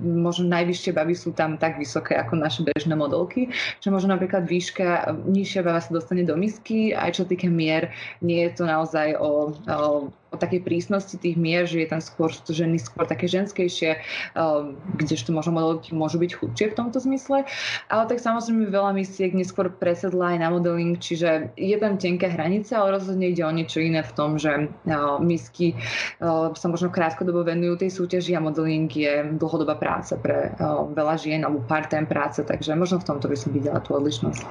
možno 0.00 0.48
najvyššie 0.48 0.96
bavy 0.96 1.12
sú 1.12 1.36
tam 1.36 1.60
tak 1.60 1.76
vysoké 1.76 2.16
ako 2.16 2.40
naše 2.40 2.64
bežné 2.64 2.96
modelky, 2.96 3.52
že 3.84 3.92
možno 3.92 4.16
napríklad 4.16 4.48
výška, 4.48 5.20
nižšia 5.28 5.68
bava 5.68 5.84
sa 5.84 5.92
dostane 5.92 6.24
do 6.24 6.32
misky, 6.32 6.96
aj 6.96 7.20
čo 7.20 7.28
týka 7.28 7.52
mier, 7.52 7.92
nie 8.24 8.48
je 8.48 8.56
to 8.56 8.64
naozaj 8.64 9.20
o, 9.20 9.52
o 9.68 10.08
o 10.32 10.36
takej 10.40 10.64
prísnosti 10.64 11.20
tých 11.20 11.36
mier, 11.36 11.68
že 11.68 11.84
je 11.84 11.88
tam 11.92 12.00
skôr, 12.00 12.32
sú 12.32 12.40
to 12.48 12.56
ženy 12.56 12.80
skôr 12.80 13.04
také 13.04 13.28
ženskejšie, 13.28 14.00
kdežto 14.98 15.34
možno 15.34 15.56
modelky 15.56 15.92
môžu 15.92 16.22
byť 16.22 16.32
chudšie 16.38 16.66
v 16.72 16.76
tomto 16.78 16.98
zmysle. 17.02 17.44
Ale 17.88 18.02
tak 18.08 18.18
samozrejme 18.22 18.70
veľa 18.70 18.94
misiek 18.96 19.34
neskôr 19.34 19.68
presedla 19.68 20.36
aj 20.36 20.38
na 20.40 20.48
modeling, 20.52 20.96
čiže 20.96 21.54
je 21.58 21.76
tam 21.78 21.98
tenká 21.98 22.30
hranica, 22.32 22.78
ale 22.78 22.96
rozhodne 22.96 23.30
ide 23.30 23.42
o 23.42 23.52
niečo 23.52 23.82
iné 23.82 24.00
v 24.06 24.12
tom, 24.12 24.36
že 24.36 24.68
uh, 24.68 25.18
misky 25.22 25.74
sa 26.56 26.66
možno 26.68 26.88
krátkodobo 26.92 27.42
venujú 27.46 27.82
tej 27.82 27.90
súťaži 27.92 28.38
a 28.38 28.44
modeling 28.44 28.88
je 28.90 29.34
dlhodobá 29.36 29.76
práca 29.76 30.14
pre 30.18 30.54
veľa 30.94 31.14
žien 31.18 31.40
alebo 31.42 31.64
part-time 31.66 32.06
práca, 32.06 32.46
takže 32.46 32.74
možno 32.78 33.02
v 33.02 33.08
tomto 33.08 33.26
by 33.26 33.36
som 33.36 33.50
videla 33.54 33.80
tú 33.82 33.96
odlišnosť. 33.98 34.44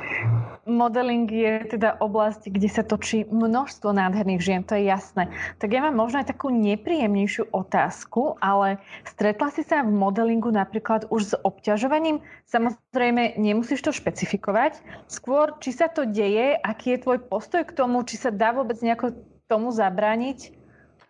Modeling 0.70 1.26
je 1.26 1.74
teda 1.74 1.98
oblasť, 1.98 2.54
kde 2.54 2.70
sa 2.70 2.86
točí 2.86 3.26
množstvo 3.26 3.98
nádherných 3.98 4.42
žien, 4.46 4.62
to 4.62 4.78
je 4.78 4.86
jasné. 4.86 5.26
Tak 5.58 5.74
ja 5.74 5.82
mám 5.82 5.98
možno 5.98 6.22
aj 6.22 6.30
takú 6.30 6.54
nepríjemnejšiu 6.54 7.50
otázku, 7.50 8.38
ale 8.38 8.78
stretla 9.02 9.50
si 9.50 9.66
sa 9.66 9.82
v 9.82 9.90
modelingu 9.90 10.54
napríklad 10.54 11.10
už 11.10 11.22
s 11.22 11.34
obťažovaním? 11.34 12.22
Samozrejme, 12.46 13.42
nemusíš 13.42 13.82
to 13.82 13.90
špecifikovať. 13.90 14.78
Skôr, 15.10 15.58
či 15.66 15.74
sa 15.74 15.90
to 15.90 16.06
deje, 16.06 16.54
aký 16.62 16.94
je 16.94 17.10
tvoj 17.10 17.26
postoj 17.26 17.66
k 17.66 17.74
tomu, 17.74 18.06
či 18.06 18.22
sa 18.22 18.30
dá 18.30 18.54
vôbec 18.54 18.78
nejako 18.86 19.18
tomu 19.50 19.74
zabrániť? 19.74 20.54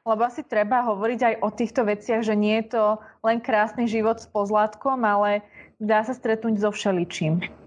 Lebo 0.07 0.31
asi 0.31 0.47
treba 0.47 0.81
hovoriť 0.87 1.19
aj 1.27 1.35
o 1.43 1.49
týchto 1.51 1.85
veciach, 1.85 2.23
že 2.23 2.39
nie 2.39 2.63
je 2.63 2.73
to 2.79 2.83
len 3.21 3.43
krásny 3.43 3.83
život 3.85 4.17
s 4.17 4.31
pozlátkom, 4.31 5.03
ale 5.03 5.43
dá 5.75 6.07
sa 6.07 6.15
stretnúť 6.15 6.55
so 6.57 6.71
všeličím. 6.71 7.61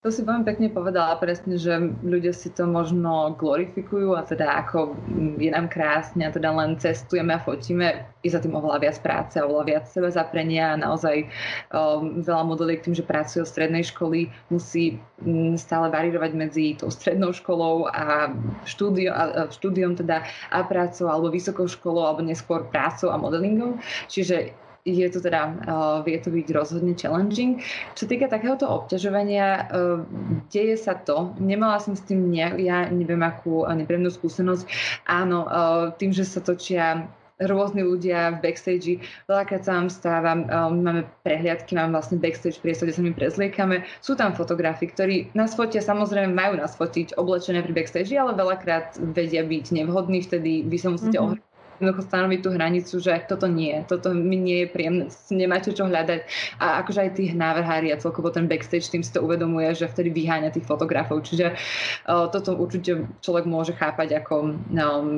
To 0.00 0.08
si 0.08 0.24
veľmi 0.24 0.48
pekne 0.48 0.72
povedala 0.72 1.12
presne, 1.20 1.60
že 1.60 1.76
ľudia 2.00 2.32
si 2.32 2.48
to 2.48 2.64
možno 2.64 3.36
glorifikujú 3.36 4.16
a 4.16 4.24
teda 4.24 4.64
ako 4.64 4.96
je 5.36 5.52
nám 5.52 5.68
krásne 5.68 6.24
a 6.24 6.32
teda 6.32 6.56
len 6.56 6.80
cestujeme 6.80 7.36
a 7.36 7.44
fotíme, 7.44 8.08
je 8.24 8.32
za 8.32 8.40
tým 8.40 8.56
oveľa 8.56 8.80
viac 8.80 8.96
práce, 9.04 9.36
oveľa 9.36 9.64
viac 9.68 9.84
seba 9.92 10.08
zaprenia 10.08 10.72
a 10.72 10.80
naozaj 10.80 11.28
um, 11.68 12.24
veľa 12.24 12.44
modeliek 12.48 12.80
tým, 12.80 12.96
že 12.96 13.04
pracujú 13.04 13.44
v 13.44 13.52
strednej 13.52 13.84
školy, 13.92 14.32
musí 14.48 14.96
um, 15.20 15.60
stále 15.60 15.92
varírovať 15.92 16.32
medzi 16.32 16.80
tou 16.80 16.88
strednou 16.88 17.36
školou 17.36 17.84
a 17.92 18.32
štúdiom, 18.64 19.12
a, 19.12 19.52
štúdiom 19.52 20.00
teda 20.00 20.24
a 20.48 20.64
prácou 20.64 21.12
alebo 21.12 21.28
vysokou 21.28 21.68
školou 21.68 22.08
alebo 22.08 22.24
neskôr 22.24 22.64
prácou 22.72 23.12
a 23.12 23.20
modelingom. 23.20 23.76
Čiže 24.08 24.56
je 24.84 25.06
to 25.12 25.20
teda, 25.20 25.54
uh, 25.68 26.00
vie 26.00 26.16
to 26.16 26.32
byť 26.32 26.46
rozhodne 26.56 26.96
challenging. 26.96 27.60
Čo 27.94 28.08
týka 28.08 28.32
takéhoto 28.32 28.64
obťažovania, 28.64 29.68
uh, 29.68 30.00
deje 30.48 30.76
sa 30.80 30.96
to. 30.96 31.36
Nemala 31.36 31.76
som 31.80 31.92
s 31.92 32.02
tým, 32.04 32.32
ne, 32.32 32.56
ja 32.60 32.88
neviem 32.88 33.20
akú 33.20 33.68
nepríjemnú 33.68 34.08
skúsenosť. 34.08 34.64
Áno, 35.04 35.44
uh, 35.44 35.92
tým, 35.96 36.10
že 36.16 36.24
sa 36.24 36.40
točia 36.40 37.08
rôzni 37.40 37.80
ľudia 37.80 38.36
v 38.36 38.40
backstage. 38.44 39.00
Veľakrát 39.24 39.64
sa 39.64 39.80
vám 39.80 39.88
stáva, 39.88 40.32
um, 40.36 40.84
máme 40.84 41.08
prehliadky, 41.24 41.72
máme 41.72 41.96
vlastne 41.96 42.20
backstage 42.20 42.60
priestor, 42.60 42.88
kde 42.88 42.96
sa 43.00 43.02
my 43.04 43.12
prezliekame. 43.16 43.76
Sú 44.04 44.12
tam 44.12 44.36
fotografi, 44.36 44.92
ktorí 44.92 45.32
nás 45.32 45.56
fotia, 45.56 45.80
samozrejme 45.80 46.36
majú 46.36 46.60
nás 46.60 46.76
fotiť 46.76 47.16
oblečené 47.16 47.64
pri 47.64 47.72
backstage, 47.72 48.12
ale 48.12 48.36
veľakrát 48.36 49.00
vedia 49.16 49.40
byť 49.40 49.72
nevhodní, 49.72 50.20
vtedy 50.20 50.68
vy 50.68 50.76
sa 50.76 50.92
musíte 50.92 51.16
mm-hmm 51.16 51.49
jednoducho 51.80 52.04
stanoviť 52.04 52.40
tú 52.44 52.50
hranicu, 52.52 52.94
že 53.00 53.24
toto 53.24 53.48
nie, 53.48 53.80
toto 53.88 54.12
mi 54.12 54.36
nie 54.36 54.62
je 54.62 54.68
príjemné, 54.68 55.04
nemáte 55.32 55.72
čo 55.72 55.88
hľadať. 55.88 56.20
A 56.60 56.84
akože 56.84 57.00
aj 57.08 57.10
tých 57.16 57.32
návrhári 57.32 57.88
a 57.90 57.96
celkovo 57.96 58.28
ten 58.28 58.44
backstage 58.44 58.92
tým 58.92 59.00
si 59.00 59.08
to 59.10 59.24
uvedomuje, 59.24 59.72
že 59.72 59.88
vtedy 59.88 60.12
vyháňa 60.12 60.52
tých 60.52 60.68
fotografov. 60.68 61.24
Čiže 61.24 61.56
uh, 61.56 62.28
toto 62.28 62.52
určite 62.54 63.08
človek 63.24 63.48
môže 63.48 63.72
chápať 63.72 64.20
ako 64.20 64.34
um, 64.44 64.54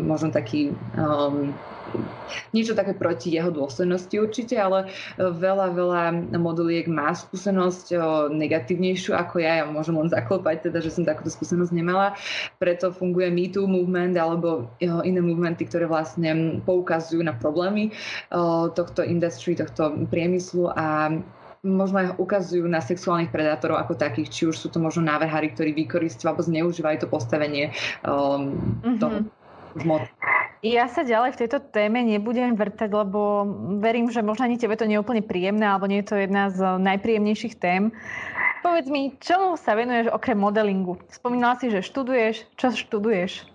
možno 0.07 0.31
taký 0.31 0.71
um, 0.95 1.51
niečo 2.53 2.77
také 2.77 2.97
proti 2.97 3.35
jeho 3.35 3.53
dôstojnosti 3.53 4.15
určite, 4.17 4.55
ale 4.57 4.89
e, 4.89 4.89
veľa, 5.21 5.67
veľa 5.73 6.03
modeliek 6.37 6.87
má 6.89 7.13
skúsenosť 7.13 7.87
e, 7.93 7.97
negatívnejšiu 8.37 9.17
ako 9.17 9.43
ja. 9.43 9.63
Ja 9.63 9.65
môžem 9.69 9.97
len 9.97 10.09
zaklopať, 10.09 10.71
teda, 10.71 10.81
že 10.81 10.93
som 10.93 11.05
takúto 11.05 11.29
skúsenosť 11.29 11.73
nemala. 11.73 12.17
Preto 12.57 12.91
funguje 12.93 13.29
MeToo 13.29 13.69
movement 13.69 14.17
alebo 14.17 14.73
e, 14.81 14.89
iné 14.89 15.21
movementy, 15.21 15.69
ktoré 15.69 15.85
vlastne 15.85 16.61
poukazujú 16.65 17.21
na 17.25 17.37
problémy 17.37 17.95
tohto 18.75 19.05
industry, 19.05 19.57
tohto 19.57 20.09
priemyslu 20.09 20.73
a 20.73 21.11
možno 21.63 22.03
aj 22.03 22.09
ukazujú 22.19 22.67
na 22.67 22.83
sexuálnych 22.83 23.31
predátorov 23.31 23.79
ako 23.79 23.95
takých, 23.95 24.29
či 24.31 24.43
už 24.51 24.57
sú 24.59 24.69
to 24.69 24.83
možno 24.83 25.07
návrhári, 25.07 25.55
ktorí 25.55 25.71
vykoristujú 25.87 26.27
alebo 26.27 26.43
zneužívajú 26.43 27.07
to 27.07 27.09
postavenie 27.09 27.71
um, 28.03 28.59
mm-hmm. 28.83 28.99
toho 28.99 29.17
ja 30.63 30.87
sa 30.87 31.03
ďalej 31.03 31.35
v 31.35 31.41
tejto 31.43 31.59
téme 31.75 32.07
nebudem 32.07 32.55
vrtať, 32.55 32.87
lebo 32.87 33.45
verím, 33.83 34.15
že 34.15 34.23
možno 34.23 34.47
ani 34.47 34.57
tebe 34.57 34.79
to 34.79 34.87
nie 34.87 34.95
je 34.95 35.03
úplne 35.03 35.23
príjemné, 35.27 35.67
alebo 35.67 35.91
nie 35.91 36.01
je 36.01 36.09
to 36.09 36.17
jedna 36.17 36.55
z 36.55 36.63
najpríjemnejších 36.79 37.59
tém. 37.59 37.91
Povedz 38.63 38.87
mi, 38.87 39.11
čomu 39.19 39.59
sa 39.59 39.75
venuješ 39.75 40.15
okrem 40.15 40.39
modelingu? 40.39 41.03
Spomínala 41.11 41.59
si, 41.59 41.67
že 41.67 41.83
študuješ. 41.83 42.47
Čo 42.55 42.71
študuješ? 42.71 43.52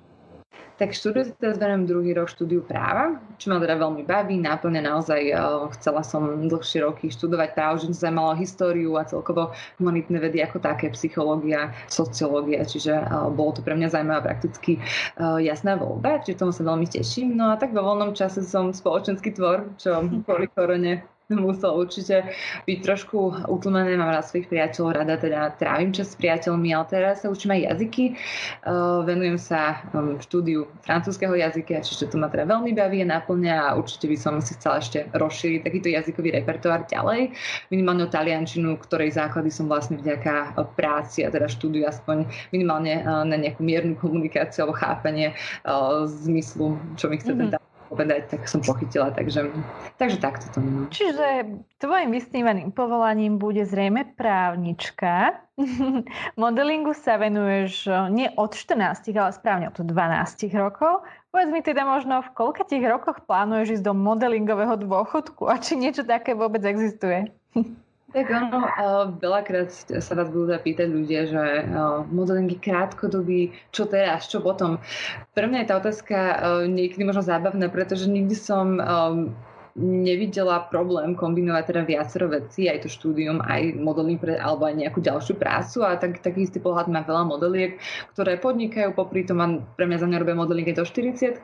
Tak 0.77 0.93
štúdiu 0.93 1.33
teraz 1.41 1.57
beriem 1.57 1.89
druhý 1.89 2.13
rok 2.13 2.29
štúdiu 2.29 2.61
práva, 2.61 3.17
čo 3.41 3.49
ma 3.49 3.57
teda 3.57 3.81
veľmi 3.81 4.05
baví, 4.05 4.37
náplne 4.37 4.77
naozaj 4.85 5.33
uh, 5.33 5.65
chcela 5.73 6.05
som 6.05 6.45
dlhšie 6.45 6.85
roky 6.85 7.09
študovať 7.09 7.57
právo, 7.57 7.81
že 7.81 7.97
sa 7.97 8.05
zaujímalo 8.05 8.37
históriu 8.37 8.93
a 8.93 9.09
celkovo 9.09 9.57
humanitné 9.81 10.21
vedy 10.21 10.37
ako 10.45 10.61
také, 10.61 10.93
psychológia, 10.93 11.73
sociológia, 11.89 12.61
čiže 12.61 12.93
uh, 12.93 13.25
bolo 13.33 13.57
to 13.57 13.65
pre 13.65 13.73
mňa 13.73 13.89
zaujímavá 13.89 14.21
prakticky 14.21 14.77
uh, 15.17 15.41
jasná 15.41 15.81
voľba, 15.81 16.21
čiže 16.21 16.45
tomu 16.45 16.53
sa 16.53 16.61
veľmi 16.61 16.85
teším. 16.85 17.33
No 17.33 17.49
a 17.49 17.57
tak 17.57 17.73
vo 17.73 17.81
voľnom 17.81 18.13
čase 18.13 18.45
som 18.45 18.69
spoločenský 18.69 19.33
tvor, 19.33 19.65
čo 19.81 20.05
kvôli 20.29 20.45
korone 20.53 21.01
musel 21.47 21.75
určite 21.75 22.31
byť 22.63 22.77
trošku 22.83 23.47
utlmené. 23.51 23.99
Mám 23.99 24.15
rád 24.15 24.25
svojich 24.27 24.47
priateľov, 24.47 24.95
rada 24.95 25.15
teda 25.19 25.51
trávim 25.59 25.91
čas 25.91 26.15
s 26.15 26.19
priateľmi, 26.19 26.71
ale 26.71 26.87
teraz 26.87 27.23
sa 27.23 27.27
učím 27.27 27.59
aj 27.59 27.61
jazyky. 27.75 28.05
Uh, 28.63 29.03
venujem 29.03 29.35
sa 29.35 29.83
um, 29.91 30.15
štúdiu 30.23 30.71
francúzského 30.87 31.35
jazyka, 31.35 31.83
čiže 31.83 32.07
to 32.07 32.15
ma 32.15 32.31
teda 32.31 32.47
veľmi 32.47 32.71
baví 32.71 33.03
a 33.03 33.07
naplňa 33.11 33.55
a 33.59 33.75
určite 33.75 34.07
by 34.07 34.17
som 34.17 34.39
si 34.39 34.55
chcela 34.55 34.79
ešte 34.79 35.11
rozšíriť 35.11 35.67
takýto 35.67 35.91
jazykový 35.91 36.31
repertoár 36.31 36.87
ďalej. 36.87 37.35
Minimálne 37.75 38.07
o 38.07 38.13
taliančinu, 38.13 38.79
ktorej 38.79 39.19
základy 39.19 39.51
som 39.51 39.67
vlastne 39.67 39.99
vďaka 39.99 40.55
práci 40.79 41.27
a 41.27 41.31
teda 41.31 41.51
štúdiu 41.51 41.83
aspoň 41.83 42.23
minimálne 42.55 43.03
uh, 43.03 43.27
na 43.27 43.35
nejakú 43.35 43.67
miernu 43.67 43.99
komunikáciu 43.99 44.63
alebo 44.63 44.79
chápanie 44.79 45.35
uh, 45.67 46.07
zmyslu, 46.07 46.79
čo 46.95 47.11
mi 47.11 47.19
chce 47.19 47.35
mm-hmm. 47.35 47.51
ten 47.51 47.66
povedať, 47.87 48.27
tak 48.29 48.45
som 48.45 48.59
pochytila, 48.59 49.15
takže, 49.15 49.49
takže 49.97 50.17
takto 50.19 50.45
to 50.51 50.59
mám. 50.59 50.91
Čiže 50.91 51.57
tvojim 51.79 52.11
vysnívaným 52.11 52.69
povolaním 52.75 53.39
bude 53.39 53.63
zrejme 53.63 54.13
právnička. 54.13 55.41
Modelingu 56.41 56.93
sa 56.93 57.17
venuješ 57.17 57.87
eh, 57.87 57.95
nie 58.11 58.27
od 58.35 58.53
14, 58.53 59.07
ale 59.15 59.31
správne 59.33 59.71
od 59.71 59.79
12 59.79 60.51
rokov. 60.53 61.07
Povedz 61.31 61.49
mi 61.49 61.61
teda 61.63 61.87
možno, 61.87 62.21
v 62.21 62.33
koľkých 62.35 62.83
rokoch 62.87 63.23
plánuješ 63.25 63.79
ísť 63.79 63.85
do 63.87 63.93
modelingového 63.95 64.75
dôchodku 64.77 65.47
a 65.47 65.57
či 65.57 65.79
niečo 65.79 66.03
také 66.03 66.35
vôbec 66.35 66.61
existuje? 66.67 67.31
Tak 68.17 68.33
ono, 68.33 68.65
veľakrát 69.21 69.69
sa 70.01 70.13
vás 70.17 70.33
budú 70.33 70.49
pýtať 70.49 70.89
ľudia, 70.89 71.29
že 71.29 71.69
modeling 72.09 72.49
je 72.49 72.57
krátkodobý, 72.57 73.53
čo 73.69 73.85
teraz, 73.85 74.25
čo 74.25 74.41
potom. 74.41 74.81
Pre 75.37 75.45
mňa 75.45 75.61
je 75.61 75.69
tá 75.69 75.75
otázka 75.77 76.17
niekedy 76.65 77.05
možno 77.05 77.21
zábavná, 77.21 77.69
pretože 77.69 78.09
nikdy 78.09 78.33
som 78.33 78.81
nevidela 79.77 80.65
problém 80.73 81.13
kombinovať 81.13 81.63
teda 81.69 81.81
viacero 81.85 82.25
vecí, 82.33 82.65
aj 82.65 82.83
to 82.85 82.89
štúdium, 82.89 83.37
aj 83.45 83.77
modeling 83.77 84.17
pre, 84.17 84.33
alebo 84.41 84.65
aj 84.65 84.73
nejakú 84.73 84.99
ďalšiu 85.05 85.37
prácu 85.37 85.85
a 85.85 85.93
tak, 86.01 86.17
taký 86.25 86.49
istý 86.49 86.57
pohľad 86.57 86.89
má 86.89 87.05
veľa 87.05 87.29
modeliek, 87.29 87.77
ktoré 88.17 88.41
podnikajú, 88.41 88.97
popri 88.97 89.21
tom 89.21 89.61
pre 89.77 89.85
mňa 89.85 90.01
za 90.01 90.07
mňa 90.09 90.17
robia 90.17 90.33
modeling 90.33 90.65
do 90.73 90.81
40 90.81 91.37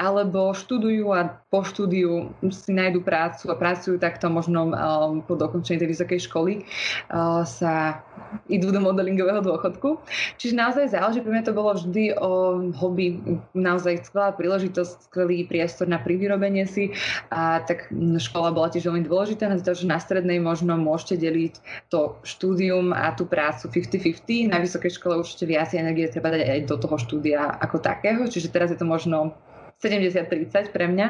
alebo 0.00 0.56
študujú 0.56 1.12
a 1.12 1.44
po 1.52 1.60
štúdiu 1.60 2.32
si 2.48 2.72
nájdu 2.72 3.04
prácu 3.04 3.52
a 3.52 3.54
pracujú 3.54 4.00
takto 4.00 4.32
možno 4.32 4.72
um, 4.72 5.20
po 5.20 5.36
dokončení 5.36 5.76
tej 5.76 5.92
vysokej 5.92 6.20
školy 6.24 6.64
uh, 7.12 7.44
sa 7.44 8.00
idú 8.48 8.72
do 8.72 8.80
modelingového 8.80 9.44
dôchodku. 9.44 10.00
Čiže 10.40 10.56
naozaj 10.56 10.96
záleží, 10.96 11.20
pre 11.20 11.32
mňa 11.36 11.44
to 11.44 11.56
bolo 11.56 11.76
vždy 11.76 12.16
o 12.16 12.64
hobby, 12.80 13.20
naozaj 13.52 14.08
skvelá 14.08 14.32
príležitosť, 14.34 15.12
skvelý 15.12 15.44
priestor 15.44 15.86
na 15.86 16.00
privyrobenie 16.00 16.64
si 16.64 16.96
a 17.28 17.57
tak 17.64 17.88
škola 18.18 18.54
bola 18.54 18.68
tiež 18.70 18.90
veľmi 18.90 19.06
dôležitá, 19.06 19.50
takže 19.62 19.88
na 19.88 19.98
strednej 19.98 20.38
možno 20.42 20.78
môžete 20.78 21.18
deliť 21.18 21.54
to 21.88 22.18
štúdium 22.22 22.90
a 22.94 23.14
tú 23.14 23.24
prácu 23.24 23.70
50-50. 23.70 24.52
Na 24.52 24.62
vysokej 24.62 24.98
škole 24.98 25.18
určite 25.18 25.48
viac 25.48 25.72
energie 25.74 26.10
treba 26.10 26.34
dať 26.34 26.42
aj 26.44 26.60
do 26.68 26.76
toho 26.76 26.96
štúdia 26.98 27.40
ako 27.58 27.82
takého, 27.82 28.26
čiže 28.28 28.52
teraz 28.52 28.70
je 28.70 28.78
to 28.78 28.86
možno 28.86 29.34
70-30 29.78 30.74
pre 30.74 30.90
mňa, 30.90 31.06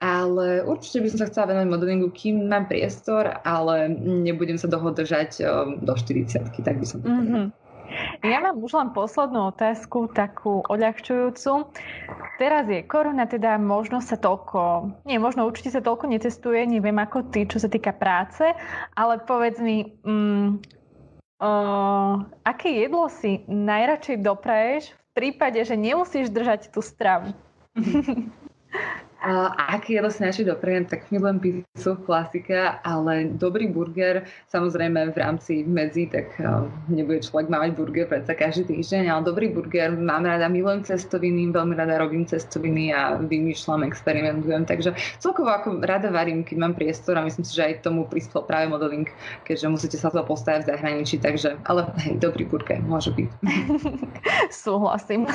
ale 0.00 0.64
určite 0.64 1.04
by 1.04 1.08
som 1.12 1.18
sa 1.20 1.28
chcela 1.28 1.52
venovať 1.52 1.68
modelingu, 1.68 2.08
kým 2.08 2.48
mám 2.48 2.64
priestor, 2.64 3.36
ale 3.44 3.92
nebudem 4.00 4.56
sa 4.56 4.64
toho 4.64 4.88
držať 4.88 5.44
um, 5.44 5.84
do 5.84 5.92
40 5.92 6.56
tak 6.64 6.80
by 6.80 6.86
som 6.88 7.04
to 7.04 7.08
mm-hmm. 7.08 7.52
Ja 8.26 8.42
mám 8.42 8.58
už 8.58 8.74
len 8.74 8.90
poslednú 8.90 9.54
otázku, 9.54 10.10
takú 10.10 10.66
odľahčujúcu. 10.66 11.70
Teraz 12.42 12.66
je 12.66 12.82
korona, 12.82 13.30
teda 13.30 13.54
možno 13.62 14.02
sa 14.02 14.18
toľko, 14.18 14.90
nie, 15.06 15.22
možno 15.22 15.46
určite 15.46 15.70
sa 15.70 15.82
toľko 15.82 16.10
netestuje, 16.10 16.66
neviem 16.66 16.98
ako 16.98 17.30
ty, 17.30 17.46
čo 17.46 17.62
sa 17.62 17.70
týka 17.70 17.94
práce, 17.94 18.42
ale 18.98 19.22
povedz 19.22 19.62
mi, 19.62 19.86
um, 20.02 20.58
uh, 21.38 22.26
aké 22.42 22.82
jedlo 22.82 23.06
si 23.06 23.46
najradšej 23.46 24.18
dopraješ 24.18 24.82
v 24.90 25.10
prípade, 25.14 25.62
že 25.62 25.78
nemusíš 25.78 26.34
držať 26.34 26.74
tú 26.74 26.82
stravu? 26.82 27.30
A 29.18 29.50
aký 29.74 29.98
jedlo 29.98 30.14
si 30.14 30.22
naši 30.22 30.46
doprejem, 30.46 30.86
tak 30.86 31.10
milujem 31.10 31.38
pizzu, 31.42 31.98
klasika, 32.06 32.78
ale 32.86 33.34
dobrý 33.34 33.66
burger, 33.66 34.22
samozrejme 34.46 35.10
v 35.10 35.16
rámci 35.18 35.66
medzi, 35.66 36.06
tak 36.06 36.30
uh, 36.38 36.70
nebude 36.86 37.26
človek 37.26 37.50
mať 37.50 37.74
burger 37.74 38.06
predsa 38.06 38.38
každý 38.38 38.78
týždeň, 38.78 39.10
ale 39.10 39.26
dobrý 39.26 39.50
burger, 39.50 39.98
mám 39.98 40.22
rada, 40.22 40.46
milujem 40.46 40.86
cestoviny, 40.86 41.50
veľmi 41.50 41.74
rada 41.74 41.98
robím 41.98 42.30
cestoviny 42.30 42.94
a 42.94 43.18
vymýšľam, 43.18 43.82
experimentujem, 43.90 44.62
takže 44.70 44.94
celkovo 45.18 45.50
ako 45.50 45.82
rada 45.82 46.14
varím, 46.14 46.46
keď 46.46 46.56
mám 46.62 46.78
priestor 46.78 47.18
a 47.18 47.26
myslím 47.26 47.42
si, 47.42 47.58
že 47.58 47.74
aj 47.74 47.82
tomu 47.82 48.06
prispel 48.06 48.46
práve 48.46 48.70
modeling, 48.70 49.10
keďže 49.42 49.66
musíte 49.66 49.98
sa 49.98 50.14
to 50.14 50.22
postaviť 50.22 50.62
v 50.62 50.70
zahraničí, 50.70 51.18
takže, 51.18 51.58
ale 51.66 51.90
hej, 52.06 52.22
dobrý 52.22 52.46
burger 52.46 52.78
môže 52.86 53.10
byť. 53.10 53.30
Súhlasím. 54.62 55.26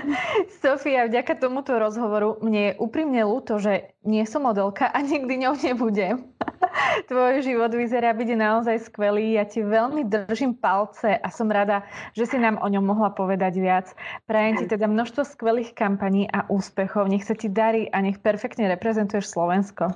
Sofia, 0.62 1.06
vďaka 1.06 1.38
tomuto 1.38 1.76
rozhovoru 1.76 2.38
mne 2.42 2.60
je 2.60 2.72
úprimne 2.80 3.22
ľúto, 3.24 3.58
že 3.58 3.94
nie 4.02 4.24
som 4.26 4.44
modelka 4.44 4.90
a 4.90 4.98
nikdy 5.00 5.46
ňou 5.46 5.54
nebudem. 5.58 6.26
Tvoj 7.10 7.44
život 7.44 7.70
vyzerá 7.72 8.12
byť 8.16 8.28
naozaj 8.34 8.76
skvelý. 8.90 9.36
Ja 9.38 9.44
ti 9.46 9.62
veľmi 9.62 10.08
držím 10.08 10.58
palce 10.58 11.16
a 11.16 11.28
som 11.30 11.48
rada, 11.52 11.86
že 12.16 12.26
si 12.26 12.36
nám 12.40 12.58
o 12.60 12.66
ňom 12.68 12.82
mohla 12.82 13.12
povedať 13.12 13.54
viac. 13.60 13.86
Prajem 14.26 14.58
ti 14.58 14.66
teda 14.66 14.88
množstvo 14.88 15.22
skvelých 15.22 15.76
kampaní 15.76 16.26
a 16.30 16.48
úspechov. 16.48 17.06
Nech 17.06 17.24
sa 17.26 17.38
ti 17.38 17.52
darí 17.52 17.86
a 17.92 18.02
nech 18.02 18.18
perfektne 18.18 18.66
reprezentuješ 18.72 19.30
Slovensko. 19.30 19.92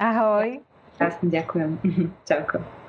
Ahoj. 0.00 0.64
Krásne, 0.96 1.28
ďakujem. 1.28 1.70
Čauko. 2.28 2.79